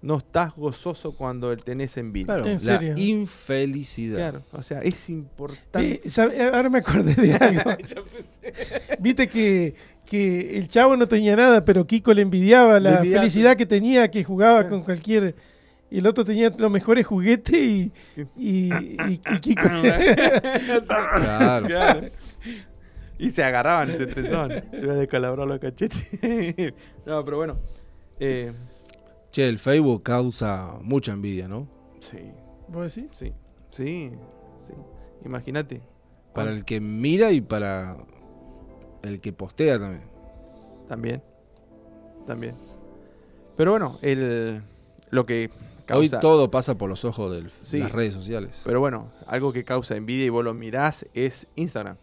[0.00, 2.26] No estás gozoso cuando tenés envidia.
[2.26, 2.94] Claro, ¿En la serio?
[2.96, 4.16] infelicidad.
[4.18, 6.00] Claro, o sea, es importante.
[6.04, 6.42] Eh, ¿sabe?
[6.42, 7.70] Ahora me acordé de algo.
[8.98, 13.20] Viste que, que el chavo no tenía nada, pero Kiko le envidiaba la Le envidiaba-
[13.20, 14.70] felicidad que tenía, que jugaba Claro.
[14.70, 15.36] con cualquier...
[15.92, 17.92] Y el otro tenía los mejores juguetes y,
[18.36, 19.60] y, y- y Kiko...
[20.86, 21.66] Claro.
[21.66, 22.08] Claro.
[23.18, 24.70] Y se agarraban, se estresaban.
[24.70, 26.08] Te iba a descalabrar los cachetes.
[27.06, 27.58] no, pero bueno.
[28.18, 28.52] Eh,
[29.30, 31.68] Che, el Facebook causa mucha envidia, ¿no?
[32.00, 32.18] sí,
[32.68, 33.10] ¿Vos decís?
[33.12, 33.32] sí,
[33.70, 34.10] sí,
[34.66, 34.72] sí.
[35.24, 35.80] Imagínate.
[36.34, 37.96] Para el que mira y para
[39.02, 40.02] el que postea también.
[40.88, 41.22] También.
[42.26, 42.54] También.
[43.56, 44.62] Pero bueno, el,
[45.10, 45.50] lo que
[45.90, 47.78] Hoy todo pasa por los ojos de Sí.
[47.78, 48.62] las redes sociales.
[48.64, 51.96] Pero bueno, algo que causa envidia y vos lo mirás es Instagram.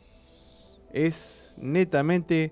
[0.94, 2.52] Es netamente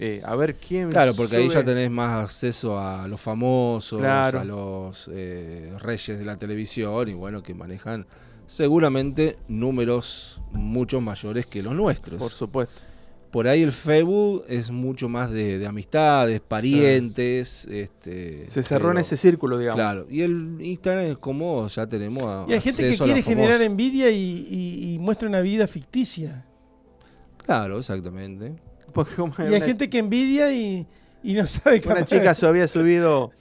[0.00, 0.90] eh, a ver quién.
[0.90, 4.40] Claro, porque ahí ya tenés más acceso a los famosos, Claro.
[4.40, 8.06] a los eh, reyes de la televisión y bueno, que manejan
[8.46, 12.18] seguramente números mucho mayores que los nuestros.
[12.18, 12.80] Por supuesto.
[13.30, 17.66] Por ahí el Facebook es mucho más de, de amistades, parientes.
[17.66, 19.76] Este, Se cerró en ese círculo, digamos.
[19.76, 23.60] Claro, y el Instagram es como ya tenemos a- Y hay gente que quiere generar
[23.60, 26.46] envidia y, y- y muestra una vida ficticia.
[27.44, 28.56] Claro, exactamente.
[28.92, 30.86] Porque como Y hay una, gente que envidia y,
[31.22, 33.32] y no sabe una capaz- chica se había subido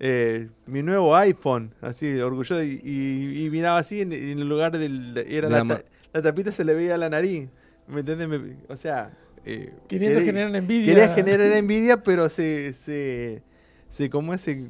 [0.00, 4.76] eh, mi nuevo iPhone, así, orgullosa, y, y- y miraba así en, en el lugar
[4.76, 5.16] del.
[5.28, 5.84] Era la, la ma- ta-
[6.14, 7.48] la tapita se le veía la nariz.
[7.86, 8.28] ¿Me entiendes?
[8.28, 9.16] Me- o sea.
[9.46, 10.86] Eh, Queriendo quería- generar envidia.
[10.94, 12.72] Quería generar envidia, pero se.
[12.72, 13.42] se,
[13.88, 14.40] se ¿Cómo es?
[14.42, 14.66] Se,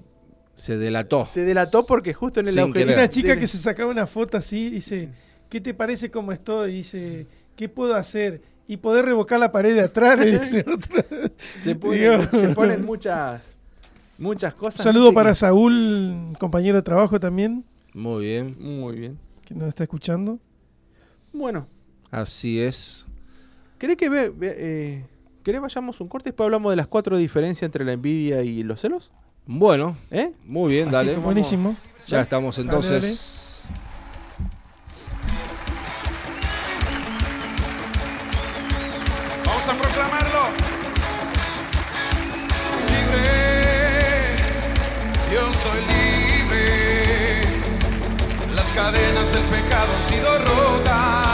[0.55, 1.27] Se delató.
[1.27, 2.93] se delató porque justo en el agujero.
[2.93, 5.09] Una chica que se sacaba una foto así, dice,
[5.49, 6.73] ¿qué te parece cómo estoy?
[6.73, 8.43] Dice, ¿qué puedo hacer?
[8.69, 10.65] Y poder revocar la pared de atrás, dice
[11.63, 12.29] se, ponen, Dios.
[12.33, 13.43] se ponen muchas.
[14.19, 14.83] Muchas Un cosas.
[14.85, 15.15] saludo ¿viste?
[15.15, 17.65] para Saúl, compañero de trabajo también,
[17.95, 18.57] Muy bien.
[18.59, 19.19] Muy bien.
[19.45, 20.39] que nos está escuchando.
[21.33, 21.69] Bueno,
[22.11, 23.07] Así es.
[23.79, 25.05] ¿Querés que ve, ve- eh,
[25.43, 26.31] ¿querés vayamos un corte?
[26.31, 29.11] Después hablamos de las cuatro diferencias entre la envidia y los celos.
[29.47, 30.33] Bueno, ¿Eh?
[30.45, 31.13] muy bien, Así dale.
[31.15, 31.77] que Buenísimo.
[32.09, 33.71] Ya estamos Dale, entonces.
[33.71, 33.87] Vamos
[39.47, 40.41] Vamos a proclamarlo.
[42.91, 44.37] Libre,
[45.33, 47.43] yo soy libre.
[48.55, 51.26] Las cadenas del pecado han sido rotas.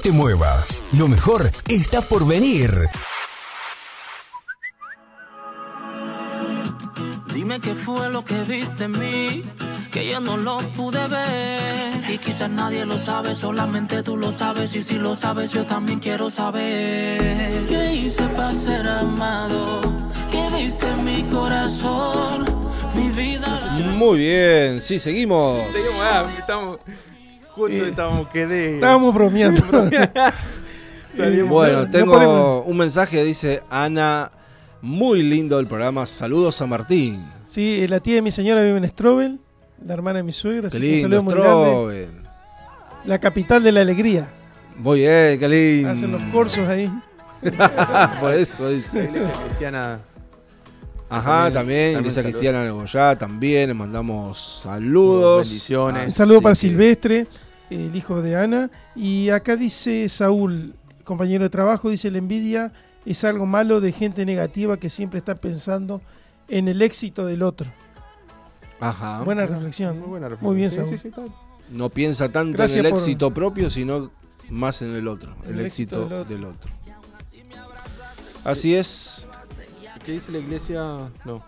[0.00, 2.88] Te muevas, lo mejor está por venir.
[7.34, 9.42] Dime qué fue lo que viste en mí,
[9.92, 12.10] que yo no lo pude ver.
[12.10, 14.74] Y quizás nadie lo sabe, solamente tú lo sabes.
[14.74, 17.66] Y si lo sabes, yo también quiero saber.
[17.66, 19.80] ¿Qué hice para ser amado?
[20.30, 22.44] ¿Qué viste en mi corazón?
[22.94, 23.60] Mi vida.
[23.94, 25.58] Muy bien, sí, seguimos.
[25.72, 26.80] Seguimos, ah, estamos.
[27.54, 28.74] Justo Eh, estábamos quedé.
[28.74, 29.62] Estábamos bromeando.
[31.48, 34.30] Bueno, no tengo podemos- un mensaje, dice Ana,
[34.80, 37.24] muy lindo el programa, saludos a Martín.
[37.44, 39.40] Sí, la tía de mi señora vive en Strobel,
[39.84, 40.70] la hermana de mi suegra.
[40.70, 42.08] Qué así que un lindo, saludo muy grande.
[43.04, 44.30] La capital de la alegría.
[44.78, 45.90] Muy bien, qué lindo.
[45.90, 46.90] Hacen los cursos ahí.
[48.20, 49.04] Por eso La dice.
[49.04, 49.98] iglesia cristiana.
[51.10, 52.22] Ajá, También- también, también Iglesia.
[52.22, 55.46] Cristiana de Goya, también le mandamos saludos.
[55.48, 56.04] Bendiciones.
[56.04, 57.26] Un saludo para que- Silvestre,
[57.68, 58.70] el hijo de Ana.
[58.94, 62.72] Y acá dice Saúl, compañero de trabajo, dice la envidia
[63.04, 66.00] es algo malo de gente negativa que siempre está pensando
[66.48, 67.66] en el éxito del otro.
[68.78, 69.22] Ajá.
[69.22, 69.98] Buena reflexión.
[69.98, 71.12] Muy buena Muy bien, reflexión.
[71.12, 71.28] Saúl.
[71.28, 71.32] Sí,
[71.70, 74.10] sí, No piensa tanto Gracias en el por- éxito propio, sino
[74.48, 76.70] más en el otro, el, El éxito, éxito del otro.
[78.44, 79.26] Así es.
[80.10, 80.82] ¿Qué dice la iglesia?
[81.24, 81.40] No.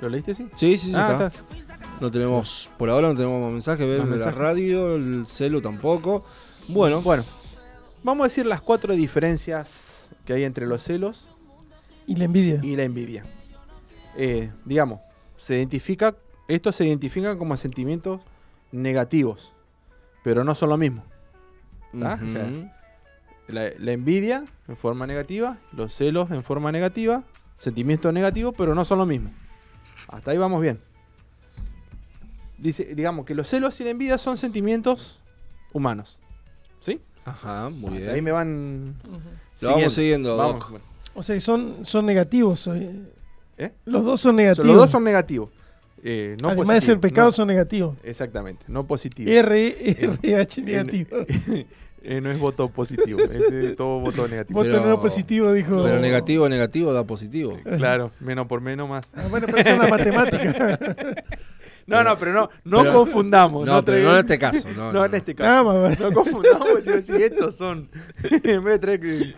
[0.00, 0.48] ¿Lo leíste, sí?
[0.54, 0.92] Sí, sí, sí.
[0.94, 1.42] ah, está.
[1.52, 1.78] está.
[2.00, 4.38] No tenemos, por ahora no tenemos más mensajes, ver Más de la mensajes.
[4.38, 6.24] radio, el celu tampoco.
[6.68, 7.24] Bueno, Bueno,
[8.04, 11.28] vamos a decir las cuatro diferencias que hay entre los celos
[12.06, 12.60] Y la envidia.
[12.62, 13.24] y la envidia.
[14.16, 15.00] Eh, digamos,
[15.36, 16.14] se identifica,
[16.46, 18.20] estos se identifican como sentimientos
[18.70, 19.52] negativos,
[20.22, 21.02] pero no son lo mismo.
[21.92, 22.16] La,
[23.48, 27.24] la envidia en forma negativa, los celos en forma negativa,
[27.62, 29.30] sentimientos negativos, pero no son lo mismo.
[30.08, 30.80] Hasta ahí vamos bien.
[32.58, 35.20] Dice, digamos que los celos y la envidia son sentimientos
[35.72, 36.18] humanos.
[36.80, 37.00] ¿Sí?
[37.24, 38.10] Ajá, muy Hasta bien.
[38.14, 38.94] ahí me van.
[39.08, 39.20] Ujú.
[39.60, 40.80] Lo vamos siguiendo, Vamos, Doc.
[41.14, 42.66] O sea que son, son negativos.
[42.68, 42.90] eh.
[43.58, 43.70] ¿Eh?
[43.84, 44.66] Los dos son negativos.
[44.66, 45.50] Los dos son negativos.
[46.02, 47.96] Eh, no Además de ser no- son negativos.
[48.02, 49.32] Exactamente, no positivos.
[49.32, 49.76] R,
[50.22, 51.16] RH negativo.
[52.04, 54.58] Eh, no es voto positivo, es eh, todo voto negativo.
[54.60, 55.82] Voto Pero- no positivo, dijo.
[55.82, 57.56] Pero negativo, negativo da positivo.
[57.76, 59.08] Claro, menos por menos más.
[59.14, 60.78] Ah, bueno, pero eso es la matemática.
[61.84, 63.66] No, no, pero no, no Pero- confundamos.
[63.66, 64.68] No, pero traigan- no en este caso.
[64.70, 65.04] No, No, no.
[65.04, 65.70] en este caso.
[65.70, 65.94] Ah.
[65.98, 67.88] No confundamos, si, si estos son.
[68.44, 69.34] en vez de traer que.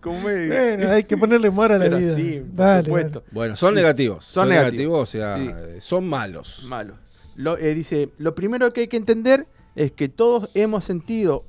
[0.00, 0.46] Como me.
[0.46, 2.14] Bueno, hay que ponerle humor a la Pero vida.
[2.14, 3.24] sí, por Dale, supuesto.
[3.32, 4.24] Bueno, son negativos.
[4.24, 4.72] Son Son, negativos.
[4.72, 5.50] negativos, o sea, Sí.
[5.76, 6.64] eh, son malos.
[6.68, 6.94] Malo.
[7.34, 11.46] Lo, eh, dice: Lo primero que hay que entender es que todos hemos sentido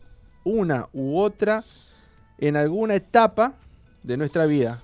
[0.50, 1.64] una u otra
[2.38, 3.54] en alguna etapa
[4.04, 4.82] de nuestra vida.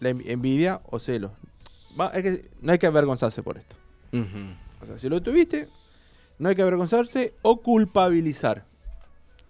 [0.00, 1.32] La en- envidia o celos.
[1.98, 3.76] Va- hay que- no hay que avergonzarse por esto.
[4.82, 5.68] O sea, si lo tuviste,
[6.38, 8.64] no hay que avergonzarse o culpabilizar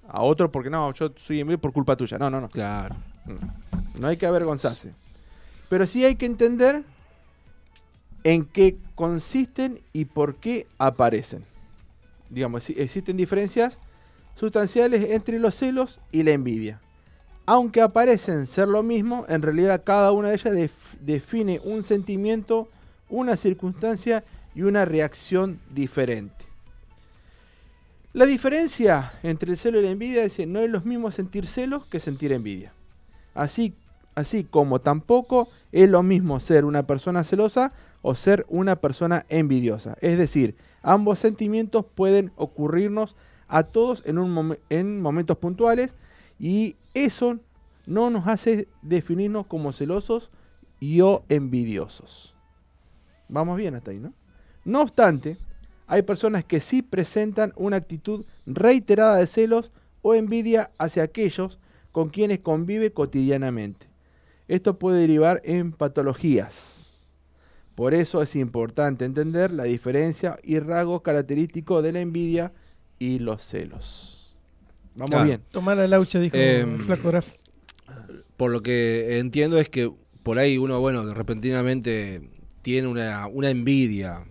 [0.08, 2.18] a otro porque no, yo soy envidioso por culpa tuya.
[2.18, 2.48] No, no, no.
[2.48, 2.96] Claro.
[3.26, 3.38] No,
[4.00, 4.92] no hay que avergonzarse.
[5.68, 6.84] Pero sí hay que entender
[8.24, 11.44] en qué consisten y por qué aparecen.
[12.30, 13.78] Digamos, existen diferencias
[14.34, 16.80] sustanciales entre los celos y la envidia.
[17.44, 22.68] Aunque aparecen ser lo mismo, en realidad cada una de ellas def- define un sentimiento,
[23.08, 24.24] una circunstancia
[24.54, 26.44] y una reacción diferente.
[28.12, 31.46] La diferencia entre el celo y la envidia es que no es lo mismo sentir
[31.46, 32.74] celos que sentir envidia.
[33.34, 33.74] Así,
[34.14, 37.72] así como tampoco es lo mismo ser una persona celosa
[38.02, 39.96] o ser una persona envidiosa.
[40.02, 43.16] Es decir, ambos sentimientos pueden ocurrirnos
[43.52, 45.94] a todos en, un en momentos puntuales
[46.38, 47.38] y eso
[47.84, 50.30] no nos hace definirnos como celosos
[50.80, 52.34] y o envidiosos.
[53.28, 54.14] Vamos bien hasta ahí, ¿no?
[54.64, 55.36] No obstante,
[55.86, 61.58] hay personas que sí presentan una actitud reiterada de celos o envidia hacia aquellos
[61.92, 63.86] con quienes convive cotidianamente.
[64.48, 66.96] Esto puede derivar en patologías.
[67.74, 72.52] Por eso es importante entender la diferencia y rasgos característicos de la envidia
[73.02, 74.34] y los celos.
[74.94, 75.24] Vamos Ah.
[75.24, 75.42] bien.
[75.50, 77.28] Tomar la laucha, dijo el flaco Graf.
[78.36, 79.90] Por lo que entiendo es que
[80.22, 82.28] por ahí uno, bueno, repentinamente
[82.62, 84.24] tiene una, una envidia,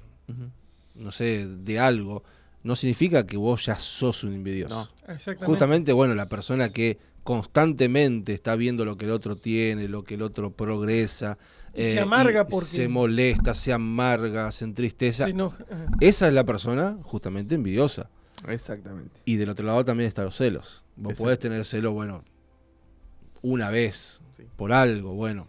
[0.95, 2.23] no sé, de algo.
[2.63, 4.89] No significa que vos ya sos un envidioso.
[5.07, 5.45] Exactamente.
[5.45, 10.13] Justamente, bueno, la persona que constantemente está viendo lo que el otro tiene, lo que
[10.15, 11.37] el otro progresa.
[11.73, 15.23] eh, Y se amarga porque- Se molesta, se amarga, se entristece.
[15.23, 15.65] Se enoja.
[16.01, 18.09] Esa es la persona justamente envidiosa.
[18.47, 19.21] Exactamente.
[19.25, 20.83] Y del otro lado también están los celos.
[20.95, 22.23] Vos podés tener celos, bueno,
[23.41, 24.43] una vez, Sí.
[24.55, 25.47] por algo, bueno.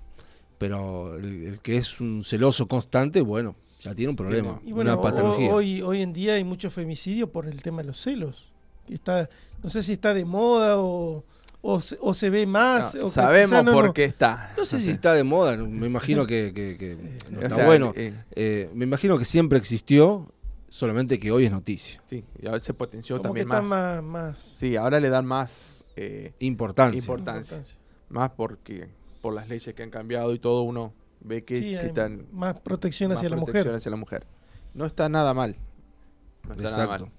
[0.58, 4.92] Pero el, el que es un celoso constante, bueno, ya tiene un problema, Y bueno,
[4.92, 5.50] una patología.
[5.50, 8.52] ho- hoy, hoy en día hay mucho femicidio por el tema de los celos.
[8.88, 9.28] Está,
[9.62, 11.24] no sé si está de moda o,
[11.62, 12.94] o, se, o se ve más.
[12.94, 13.92] No, o sabemos no, por no.
[13.94, 14.52] qué está.
[14.56, 16.96] No sé si está de moda, me imagino que, que- que
[17.30, 17.92] no O está sea, bueno.
[17.96, 20.28] eh, Eh, me imagino que siempre existió,
[20.72, 22.02] solamente que hoy es noticia.
[22.06, 24.02] Sí, y ahora se potenció Como que también está más.
[24.02, 26.98] más, más Sí, ahora le dan más, eh, Importancia.
[26.98, 27.62] Importancia.
[28.08, 28.88] más porque
[29.20, 32.58] por las leyes que han cambiado y todo uno ve que, Sí, que están más
[32.60, 33.76] protección más hacia la protección mujer.
[33.76, 34.26] hacia la mujer.
[34.74, 35.56] No está nada mal.
[36.48, 37.04] No está nada Exacto.
[37.06, 37.12] mal.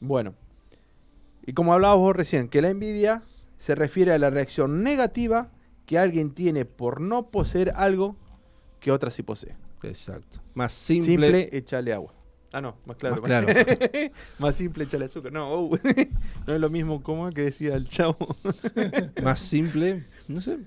[0.00, 0.34] Bueno,
[1.46, 3.22] y como hablabas vos recién, que la envidia
[3.58, 5.50] se refiere a la reacción negativa
[5.86, 8.16] que alguien tiene por no poseer algo
[8.80, 9.54] que otra sí posee.
[9.82, 10.40] Exacto.
[10.54, 11.26] Más simple.
[11.28, 12.14] Simple, echarle agua.
[12.52, 13.16] Ah, no, más claro.
[13.16, 13.46] Más claro.
[14.38, 15.32] más simple, azúcar.
[15.32, 15.78] No, uh,
[16.46, 18.36] no es lo mismo como que decía el chavo.
[19.22, 20.04] Más simple.
[20.28, 20.58] No sé.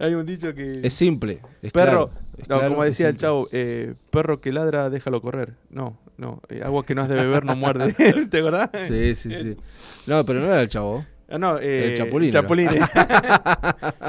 [0.00, 0.80] Hay un dicho que...
[0.82, 1.40] Es simple.
[1.62, 5.20] Es Perro, claro, es no, claro, como decía el chavo, eh, perro que ladra, déjalo
[5.20, 5.54] correr.
[5.68, 7.94] No, no, eh, agua que no has de beber no muerde.
[8.30, 8.70] ¿Te acordás?
[8.88, 9.56] Sí, sí, sí.
[10.06, 11.04] No, pero no era el chavo.
[11.28, 12.30] Ah, no, eh, El Chapulín.
[12.32, 12.68] Chapulín.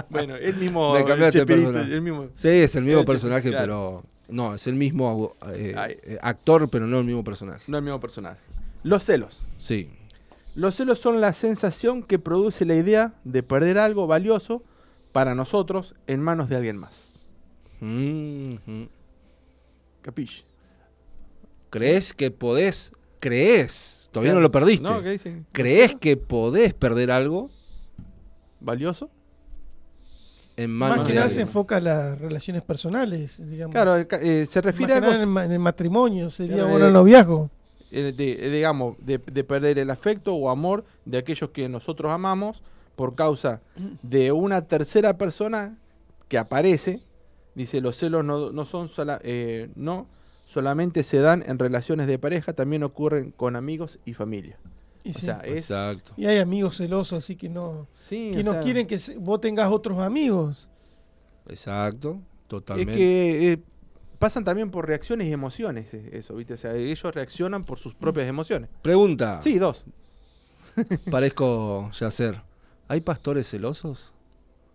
[0.09, 0.93] bueno, el mismo.
[0.93, 1.93] Me cambiaste personaje.
[1.93, 2.29] el mismo.
[2.33, 4.03] Sí, es el mismo El personaje, pero.
[4.31, 7.63] No, es el mismo eh, eh, actor, pero no el mismo personaje.
[7.67, 8.39] No el mismo personaje.
[8.83, 9.45] Los celos.
[9.57, 9.89] Sí.
[10.55, 14.63] Los celos son la sensación que produce la idea de perder algo valioso
[15.11, 17.29] para nosotros en manos de alguien más.
[20.01, 20.45] ¿Capiche?
[21.69, 22.93] ¿Crees que podés?
[23.19, 24.09] ¿Crees?
[24.11, 24.83] Todavía no lo perdiste.
[24.83, 25.45] No, ¿qué dicen?
[25.51, 27.49] ¿Crees que podés perder algo
[28.61, 29.09] ¿Valioso?
[30.63, 33.73] En Más que de nada se enfoca a las relaciones personales, digamos.
[33.73, 36.55] Claro, eh, se Más refiere que a nada en, el ma- en el matrimonio, sería
[36.55, 37.49] Claro, bueno eh, el noviazgo.
[37.91, 42.11] eh, de, eh, digamos, de, de perder el afecto o amor de aquellos que nosotros
[42.11, 42.61] amamos
[42.95, 43.61] por causa
[44.03, 45.77] de una tercera persona
[46.27, 47.01] que aparece.
[47.55, 50.07] Dice, los celos no, no son sola- eh, no
[50.45, 54.57] solamente se dan en relaciones de pareja, también ocurren con amigos y familia.
[55.03, 55.25] Y, O sí.
[55.25, 55.69] sea, es...
[55.69, 56.13] Exacto.
[56.17, 59.71] Y hay amigos celosos, así que no, Sí, que no sea, quieren que vos tengas
[59.71, 60.69] otros amigos.
[61.47, 62.19] Exacto.
[62.43, 62.93] Es Totalmente.
[62.95, 63.63] que eh,
[64.19, 66.53] pasan también por reacciones y emociones, eh, eso, ¿viste?
[66.53, 68.69] O sea, ellos reaccionan por sus propias emociones.
[68.81, 69.41] Pregunta.
[69.41, 69.85] Sí, dos.
[71.11, 72.41] Parezco Yacer.
[72.87, 74.13] ¿Hay pastores celosos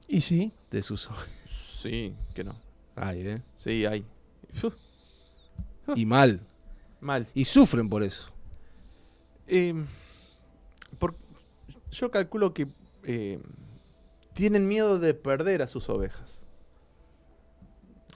[0.09, 1.09] Y sí, de sus
[1.49, 2.55] Sí, que no.
[2.97, 3.43] Ay, ¿eh?
[3.59, 4.05] Sí, hay.
[5.95, 6.41] Y mal.
[7.01, 7.27] mal.
[7.35, 8.33] Y sufren por eso.
[9.47, 9.75] Eh,
[11.99, 12.69] yo calculo que
[13.05, 13.39] eh,
[14.33, 16.45] tienen miedo de perder a sus ovejas.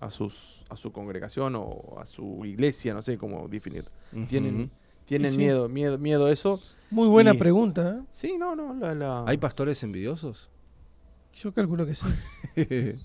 [0.00, 3.84] A, sus, a su congregación o a su iglesia, no sé cómo definir.
[4.28, 4.70] Tienen, Ujú.
[5.04, 5.36] tienen sí.
[5.38, 6.60] miedo, miedo, miedo a eso.
[6.90, 7.98] muy buena Y- pregunta.
[8.00, 8.06] ¿eh?
[8.12, 8.74] Sí, no, no.
[8.74, 10.50] La, la- ¿Hay pastores envidiosos?
[11.34, 12.06] Yo calculo que sí.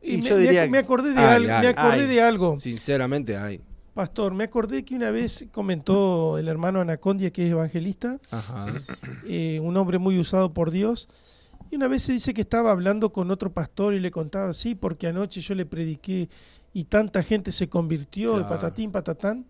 [0.00, 2.06] Y me, yo diría me acordé de Ay, algo, ay, me acordé ay.
[2.06, 3.60] de algo, Sinceramente hay.
[3.98, 4.32] Pastor.
[4.32, 8.66] Me acordé que una vez comentó el hermano Anacondia, que es evangelista, Ajá.
[9.26, 11.08] eh, un hombre muy usado por Dios.
[11.72, 14.76] Y una vez se dice que estaba hablando con otro pastor y le contaba, sí,
[14.76, 16.28] porque anoche yo le prediqué
[16.72, 18.46] y tanta gente se convirtió Claro.
[18.46, 19.46] patatín, patatán.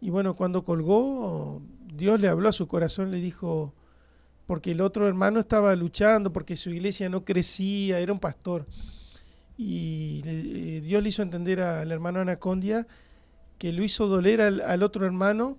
[0.00, 1.60] Y bueno, cuando colgó,
[1.94, 3.74] Dios le habló a su corazón, le dijo,
[4.46, 8.66] porque el otro hermano estaba luchando, porque su iglesia no crecía, era un pastor.
[9.58, 12.86] Y eh, Dios le hizo entender al hermano Anacondia
[13.62, 15.56] que lo hizo doler al, al otro hermano,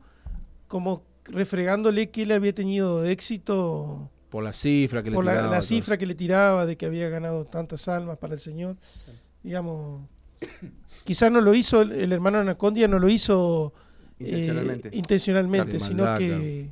[0.67, 5.47] como refregándole que él había tenido éxito Por la cifra que le por la, tiraba,
[5.47, 8.75] la todo cifra que le tiraba de que había ganado tantas almas para el Señor.
[9.41, 10.01] Digamos,
[11.05, 13.71] quizás no lo hizo, el, el hermano Anacondia no lo hizo
[14.19, 15.79] eh, Intencionalmente.
[15.79, 16.71] sino maldad, que,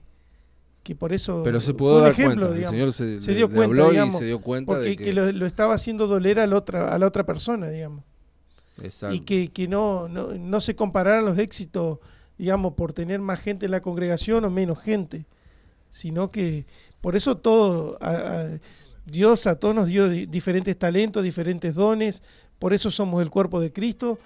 [0.83, 2.55] que por eso Pero se fue pudo dar ejemplo, cuenta.
[2.57, 4.73] digamos, El Señor se, se le- dio le cuenta, habló digamos, y se dio cuenta
[4.73, 5.13] porque de que, que...
[5.13, 8.03] lo, lo estaba haciendo doler a la otra, a la otra persona, digamos.
[8.81, 9.15] Exacto.
[9.15, 11.99] Y que, que no, no, no se compararan los éxitos,
[12.37, 15.25] digamos, por tener más gente en la congregación o menos gente,
[15.89, 16.65] sino que
[17.01, 18.09] por eso todo, a-
[18.45, 18.59] a-
[19.05, 22.23] Dios a todos nos dio di- diferentes talentos, diferentes dones,
[22.59, 24.17] por eso somos el cuerpo de Cristo.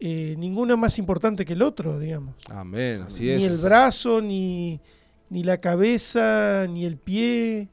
[0.00, 2.34] eh, ninguno es más importante que el otro, digamos.
[2.50, 3.44] Amén, así Ni es.
[3.44, 4.80] el brazo, ni,
[5.30, 7.68] ni la cabeza, ni el pie.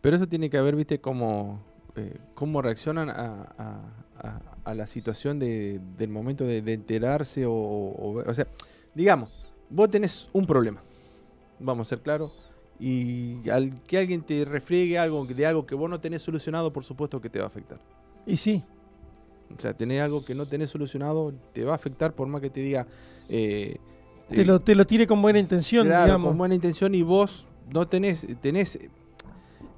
[0.00, 1.60] Pero eso tiene que ver, viste, cómo,
[1.96, 4.40] eh, cómo reaccionan a, a-
[4.70, 8.46] a- la situación de- del momento de, de enterarse o, o ver- o sea,
[8.94, 9.30] digamos,
[9.70, 10.80] vos tenés un problema,
[11.58, 12.32] vamos a ser claros,
[12.80, 16.84] y al que alguien te refriegue algo de algo que vos no tenés solucionado, por
[16.84, 17.78] supuesto que te va a afectar.
[18.26, 18.62] Y sí,
[19.56, 22.50] O sea, tener algo que no tenés solucionado te va a afectar por más que
[22.50, 22.86] te diga...
[23.30, 23.78] eh,
[24.28, 26.28] te lo, te lo tire con buena intención, Claro, digamos.
[26.30, 28.78] con buena intención y vos no tenés, tenés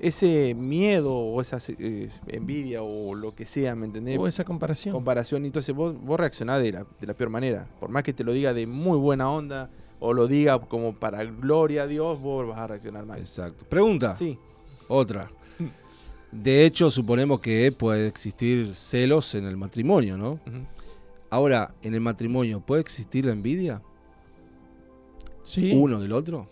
[0.01, 4.19] ese miedo o esa eh, envidia o lo que sea, ¿me entendés?
[4.19, 4.93] o esa comparación.
[4.95, 7.67] Comparación, entonces vos, vos reaccionás de la, de la peor manera.
[7.79, 11.23] Por más que te lo diga de muy buena onda o lo diga como para
[11.25, 13.19] gloria a Dios, vos vas a reaccionar mal.
[13.19, 13.65] Exacto.
[13.69, 14.15] Pregunta.
[14.17, 14.39] Sí,
[14.89, 15.31] Otra.
[16.33, 20.39] De hecho, suponemos que puede existir celos en el matrimonio, ¿no?
[21.29, 23.83] Ahora, en el matrimonio, ¿puede existir la envidia?
[25.43, 25.73] Sí.
[25.75, 26.49] ¿Uno del otro?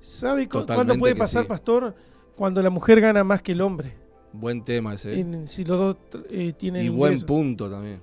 [0.00, 1.48] ¿Sabe cu- Totalmente cuándo puede pasar, sí.
[1.48, 1.94] pastor?
[2.36, 3.94] Cuando la mujer gana más que el hombre.
[4.32, 5.18] Buen tema ese.
[5.18, 5.96] En- si los dos
[6.30, 8.00] eh, tienen Y buen punto también.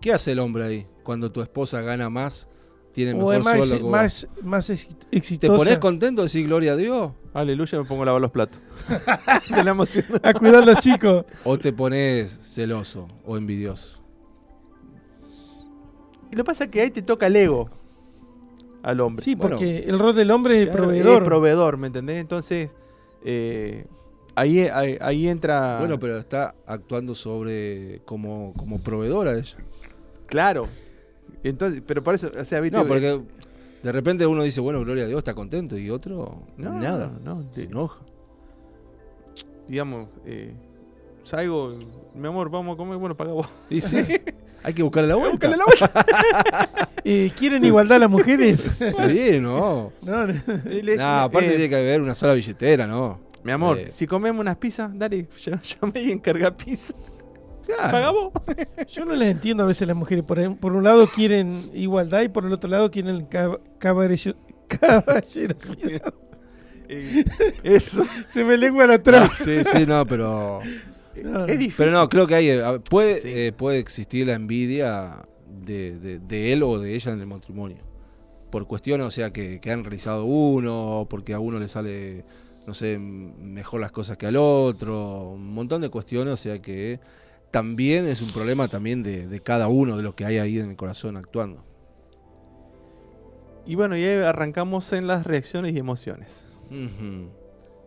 [0.00, 0.86] ¿Qué hace el hombre ahí?
[1.04, 2.48] Cuando tu esposa gana más,
[2.92, 5.56] tiene O mejor es más, sueldo más, más exi- ¿Te exitosa.
[5.56, 7.12] pones contento de decir gloria a Dios?
[7.34, 8.58] Aleluya, me pongo a lavar los platos.
[9.54, 10.04] de la emoción.
[10.22, 11.24] A cuidar a los chicos.
[11.44, 14.02] ¿O te pones celoso o envidioso?
[16.30, 17.70] Y lo que pasa es que ahí te toca el ego
[18.82, 19.24] al hombre.
[19.24, 21.22] Sí, Bueno, porque el rol del hombre es el proveedor.
[21.22, 22.16] Es proveedor, ¿me entendés?
[22.18, 22.70] Entonces,
[23.28, 23.86] eh,
[24.36, 25.78] ahí, ahí, ahí entra.
[25.80, 29.56] Bueno, pero está actuando sobre como, como proveedora ella.
[30.26, 30.68] Claro.
[31.42, 32.76] Entonces, pero por eso, o sea, viste.
[32.78, 33.20] No, porque
[33.82, 37.42] de repente uno dice, bueno, gloria a Dios, está contento, y otro, No, nada, no,
[37.50, 37.66] se sí.
[37.66, 38.02] enoja.
[39.68, 40.54] digamos, eh,
[41.22, 41.74] salgo,
[42.14, 43.48] mi amor, vamos a comer, bueno, paga vos.
[43.70, 43.98] Y sí,
[44.66, 45.48] hay que buscarle la vuelta.
[45.48, 46.86] Búscale la vuelta.
[47.08, 48.60] Eh, ¿Quieren igualdad las mujeres?
[48.60, 49.92] Sí, no.
[50.02, 53.20] No, aparte eh, tiene que haber una sola billetera, ¿no?
[53.44, 53.92] Mi amor, Eh.
[53.92, 56.92] si comemos unas pizzas, dale, ll- llame y encarga pizza.
[57.64, 57.90] Claro.
[57.92, 58.32] Paga vos.
[58.88, 60.24] Yo no les entiendo a veces las mujeres.
[60.24, 64.36] Por, em- por un lado quieren igualdad y por el otro lado quieren cab- caballerosidad.
[66.88, 67.24] Eh,
[67.62, 68.04] Eso.
[68.26, 69.30] Se me lengua la traba.
[69.36, 70.60] Sí, sí, no, pero.
[71.24, 71.74] No, Es difícil.
[71.78, 72.48] Pero no, creo que hay.
[72.50, 73.28] eh, Puede, Sí.
[73.32, 75.26] eh, puede existir la envidia
[75.64, 77.78] de, de- de él o de ella en el matrimonio.
[78.50, 82.24] Por cuestiones, o sea, que, que han realizado uno, porque a uno le sale,
[82.66, 87.00] no sé, mejor las cosas que al otro, un montón de cuestiones, o sea que
[87.50, 90.70] también es un problema también de, de cada uno, de lo que hay ahí en
[90.70, 91.64] el corazón actuando.
[93.66, 96.46] Y bueno, y ahí arrancamos en las reacciones y emociones.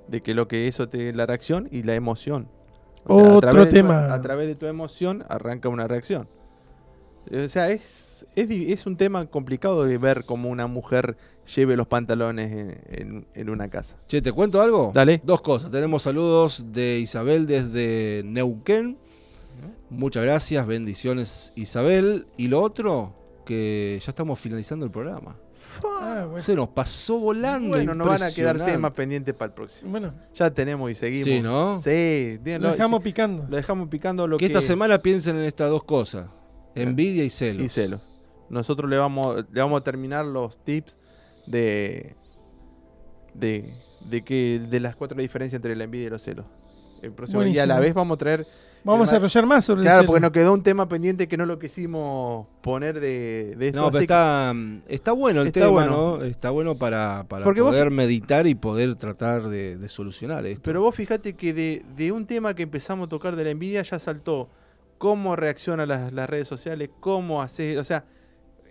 [0.08, 2.50] De que lo que eso te la reacción y la emoción.
[3.14, 4.14] A Otro través de tu- tema.
[4.14, 6.28] a través de tu emoción arranca una reacción.
[7.32, 11.16] O sea, es, es un tema complicado de ver cómo una mujer
[11.56, 13.98] lleve los pantalones en, en- en una casa.
[14.08, 14.92] Che, ¿te cuento algo?
[14.94, 15.22] Dale.
[15.24, 15.70] Dos cosas.
[15.70, 18.98] Tenemos saludos de Isabel desde Neuquén.
[19.90, 22.28] Muchas gracias, bendiciones Isabel.
[22.38, 23.14] Y lo otro,
[23.46, 25.36] que ya estamos finalizando el programa.
[25.84, 26.42] Ah, bueno.
[26.42, 27.70] Se nos pasó volando.
[27.70, 29.92] Bueno, nos van a quedar temas pendientes para el próximo.
[29.92, 31.24] Bueno, Ya tenemos y seguimos.
[31.26, 31.78] Sí, ¿no?
[31.80, 33.46] Sí, lo dejamos picando.
[33.50, 36.28] lo dejamos picando lo Que que, esta semana piensen en estas dos cosas.
[36.76, 37.64] Envidia y celos.
[37.64, 38.02] y celos.
[38.50, 40.98] Nosotros le vamos, le vamos a terminar los tips
[41.46, 42.16] de
[43.34, 46.46] de, de que de las cuatro diferencias entre la envidia y los celos.
[47.02, 47.82] El próximo día a la Buenísimo.
[47.88, 48.48] vez vamos a traer
[48.84, 51.46] Vamos a desarrollar más sobre el Claro, porque nos quedó un tema pendiente que no
[51.46, 53.82] lo quisimos poner de, de esto.
[53.82, 54.54] No, pero está,
[54.88, 56.18] está bueno el Está tema, bueno.
[56.18, 56.24] ¿no?
[56.24, 60.62] Está bueno para, para Porque vos- poder meditar y poder tratar de, de solucionar esto.
[60.64, 63.82] Pero vos fíjate que de, de un tema que empezamos a tocar de la envidia
[63.82, 64.50] ya saltó
[64.98, 68.06] cómo reaccionan las, las redes sociales, cómo hace, o sea,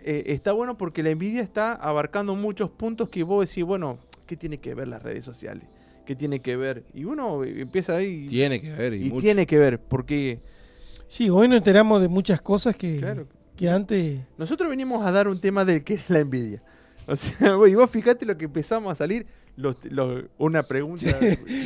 [0.05, 4.37] eh, está bueno porque la envidia está abarcando muchos puntos que vos decís, bueno, ¿qué
[4.37, 5.65] tiene que ver las redes sociales?
[6.09, 6.85] ¿Qué tiene que ver?
[6.95, 8.95] Y uno empieza ahí tiene que ver.
[8.95, 9.21] Y, y mucho.
[9.21, 10.41] tiene que ver, porque
[11.07, 13.29] Sí, hoy nos enteramos de muchas cosas que, Claro.
[13.55, 14.19] que antes...
[14.39, 16.63] nosotros venimos a dar un tema de qué es la envidia.
[17.07, 17.37] O sea,
[17.69, 21.15] y vos fíjate lo que empezamos a salir, los, los- una pregunta.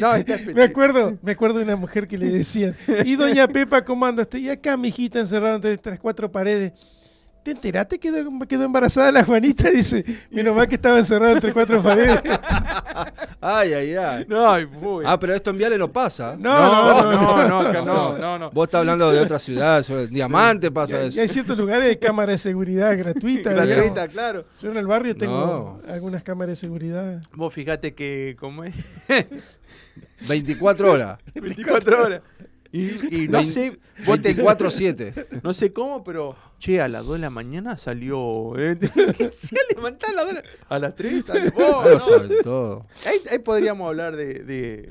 [0.01, 2.75] No, está Me acuerdo, me acuerdo de una mujer que le decían,
[3.05, 4.27] y doña Pepa, ¿cómo anda?
[4.33, 6.73] Y acá mi hijita encerrada entre estas cuatro paredes.
[7.43, 9.69] ¿Te enteraste que quedó, quedó embarazada la Juanita?
[9.75, 12.21] Dice, menos mal que estaba encerrada entre cuatro paredes.
[13.45, 14.25] Ay, ay, ay.
[14.29, 15.03] No, ay, uy.
[15.05, 16.37] Ah, pero esto en Viale no pasa.
[16.39, 17.13] No, no, no.
[17.13, 18.51] no, no, acá no, no, no.
[18.53, 21.21] Vos estás hablando de otra ciudad, sobre el Diamante Y pasa hay, y eso.
[21.23, 23.53] hay ciertos lugares de cámara de seguridad gratuita.
[23.53, 24.45] Gratuita, claro.
[24.61, 25.93] Yo en el barrio tengo No.
[25.93, 27.21] algunas cámaras de seguridad.
[27.35, 28.75] Vos fíjate que como es
[30.29, 31.19] 24 horas.
[31.35, 32.23] 24 horas.
[32.73, 35.43] Y, y no sé, vos te- 24-7.
[35.43, 38.59] no sé cómo, pero che, a las 2 de la mañana salió.
[38.59, 38.79] Eh,
[39.33, 41.53] se levantó a las 2 A las 3 salió.
[41.57, 42.29] Oh, no.
[42.43, 42.87] todo.
[43.07, 44.91] ahí, ahí podríamos hablar de, de-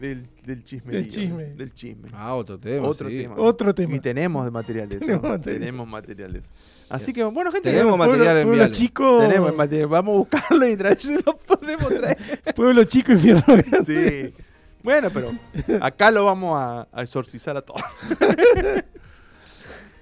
[0.00, 0.92] del, del chisme.
[0.94, 1.44] Del chisme.
[1.54, 2.08] Del chisme.
[2.12, 2.88] Ah, otro tema.
[2.88, 3.18] Otro sí.
[3.18, 3.36] tema.
[3.38, 3.94] Otro tema.
[3.94, 5.06] Y tenemos de material de eso.
[5.06, 5.60] Tenemos material.
[5.60, 6.50] Tenemos material de eso.
[6.90, 9.86] Así que, bueno, gente, Tenemos tenemos, material pueblo chico, tenemos material.
[9.88, 11.38] Vamos a buscarlo y traerlo.
[11.46, 12.18] Podemos traer.
[12.56, 13.84] pueblo chico, infierno grande.
[14.34, 14.44] Sí.
[14.82, 15.30] Bueno, pero
[15.80, 17.82] acá lo vamos a, a exorcizar a todos.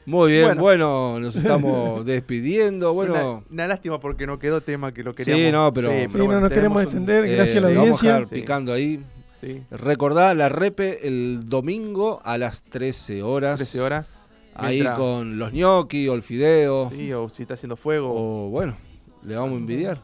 [0.07, 0.63] Muy bien, bueno.
[0.63, 1.21] Bueno.
[1.21, 2.95] nos estamos despidiendo.
[2.95, 5.43] Bueno, una lástima porque no quedó tema que lo queríamos.
[5.45, 7.25] Sí, no, pero- Sí, no nos queremos extender.
[7.27, 8.13] eh, gracias a la vamos audiencia.
[8.15, 8.35] dejar Sí.
[8.35, 9.05] picando ahí.
[9.43, 13.57] Sí, Recordá la repe el domingo a las 13 horas.
[13.57, 14.17] 13 horas.
[14.55, 16.91] Ahí Mientras- con los gnocchi o el fideo.
[16.91, 18.13] Sí, o si está haciendo fuego.
[18.13, 18.77] O bueno,
[19.23, 20.03] le vamos a envidiar.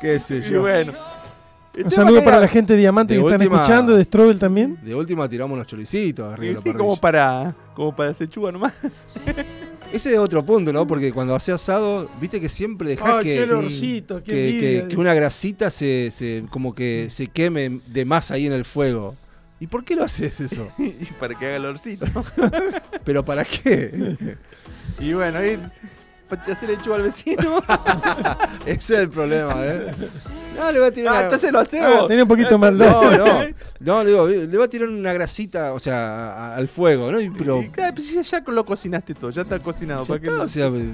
[0.00, 0.60] ¿Qué sé Y yo?
[0.62, 0.92] bueno.
[1.82, 4.78] Un saludo para la gente de Diamante de que están escuchando, de Strobel también.
[4.82, 8.72] De última tiramos unos choricitos arriba de la Sí, como para, como para cechuga nomás.
[9.92, 10.86] Ese es otro punto, ¿no?
[10.86, 15.14] Porque cuando hace asado, viste que siempre dejás Ay, que, olorcito, que, que- que una
[15.14, 19.16] grasita se, se- como que se queme de más ahí en el fuego.
[19.58, 20.68] ¿Y por qué lo haces eso?
[20.78, 22.06] y para que haga el olorcito.
[23.04, 24.16] ¿Pero para qué?
[25.00, 25.58] y bueno, ahí
[26.28, 27.62] para hacerle chuva al vecino.
[28.66, 29.94] Ese es el problema, ¿eh?
[30.56, 31.24] No, le va a tirar ah, una...
[31.24, 32.06] entonces lo Ah, hacemos.
[32.08, 32.86] tenía un poquito más de...
[32.88, 33.44] No, no,
[33.80, 37.20] no, le, digo, le va a tirar una grasita, o sea, a- al fuego, ¿no?
[37.20, 40.04] Y- Pero, Y, claro, pues ya, ya lo cocinaste todo, ya está cocinado.
[40.06, 40.84] ¿para qué está, o sea, pues,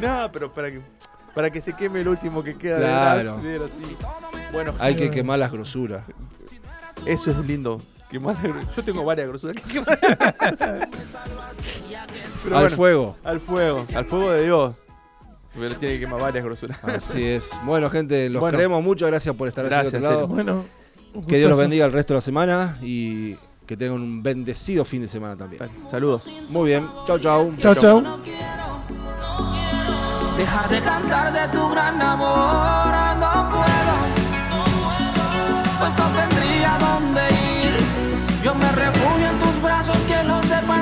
[0.00, 0.80] No, pero para que,
[1.34, 3.40] para que se queme el último que queda Claro.
[3.42, 3.60] de.
[4.52, 6.04] Bueno, hay que quemar las grosuras.
[7.06, 7.80] eso es lindo.
[8.12, 9.98] Quemar la gru- Yo tengo varias grosuras que quemar.
[12.44, 13.16] Pero al bueno, fuego.
[13.24, 14.74] Al fuego, al fuego de Dios.
[15.58, 16.78] Pero tiene que quemar varias grosuras.
[16.84, 17.58] Así es.
[17.64, 18.56] Bueno, gente, los Bueno.
[18.56, 19.06] queremos mucho.
[19.06, 20.26] Gracias por estar Gracias, otro lado.
[20.28, 20.64] Bueno,
[21.28, 23.36] Que Dios los bendiga el resto de la semana y
[23.66, 25.70] que tengan un bendecido fin de semana también.
[25.90, 26.26] Saludos.
[26.48, 26.88] Muy bien.
[27.06, 27.50] Chau, chau.
[28.00, 28.80] No quiero
[30.36, 32.28] dejar de cantar de tu gran amor.
[33.18, 33.94] No puedo,
[34.50, 36.04] no puedo, pues no
[40.22, 40.81] que lo sepa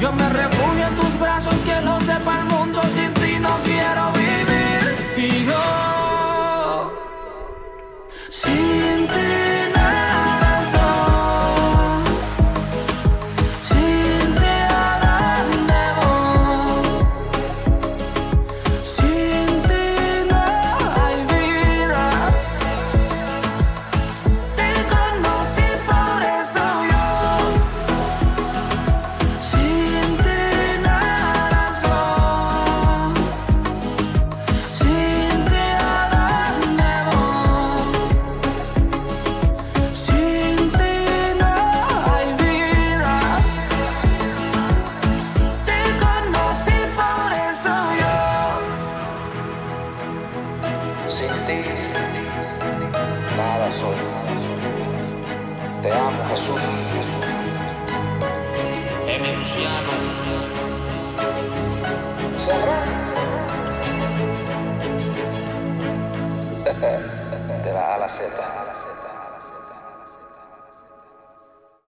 [0.00, 2.49] Yo me refugio en tus brazos, que lo sepa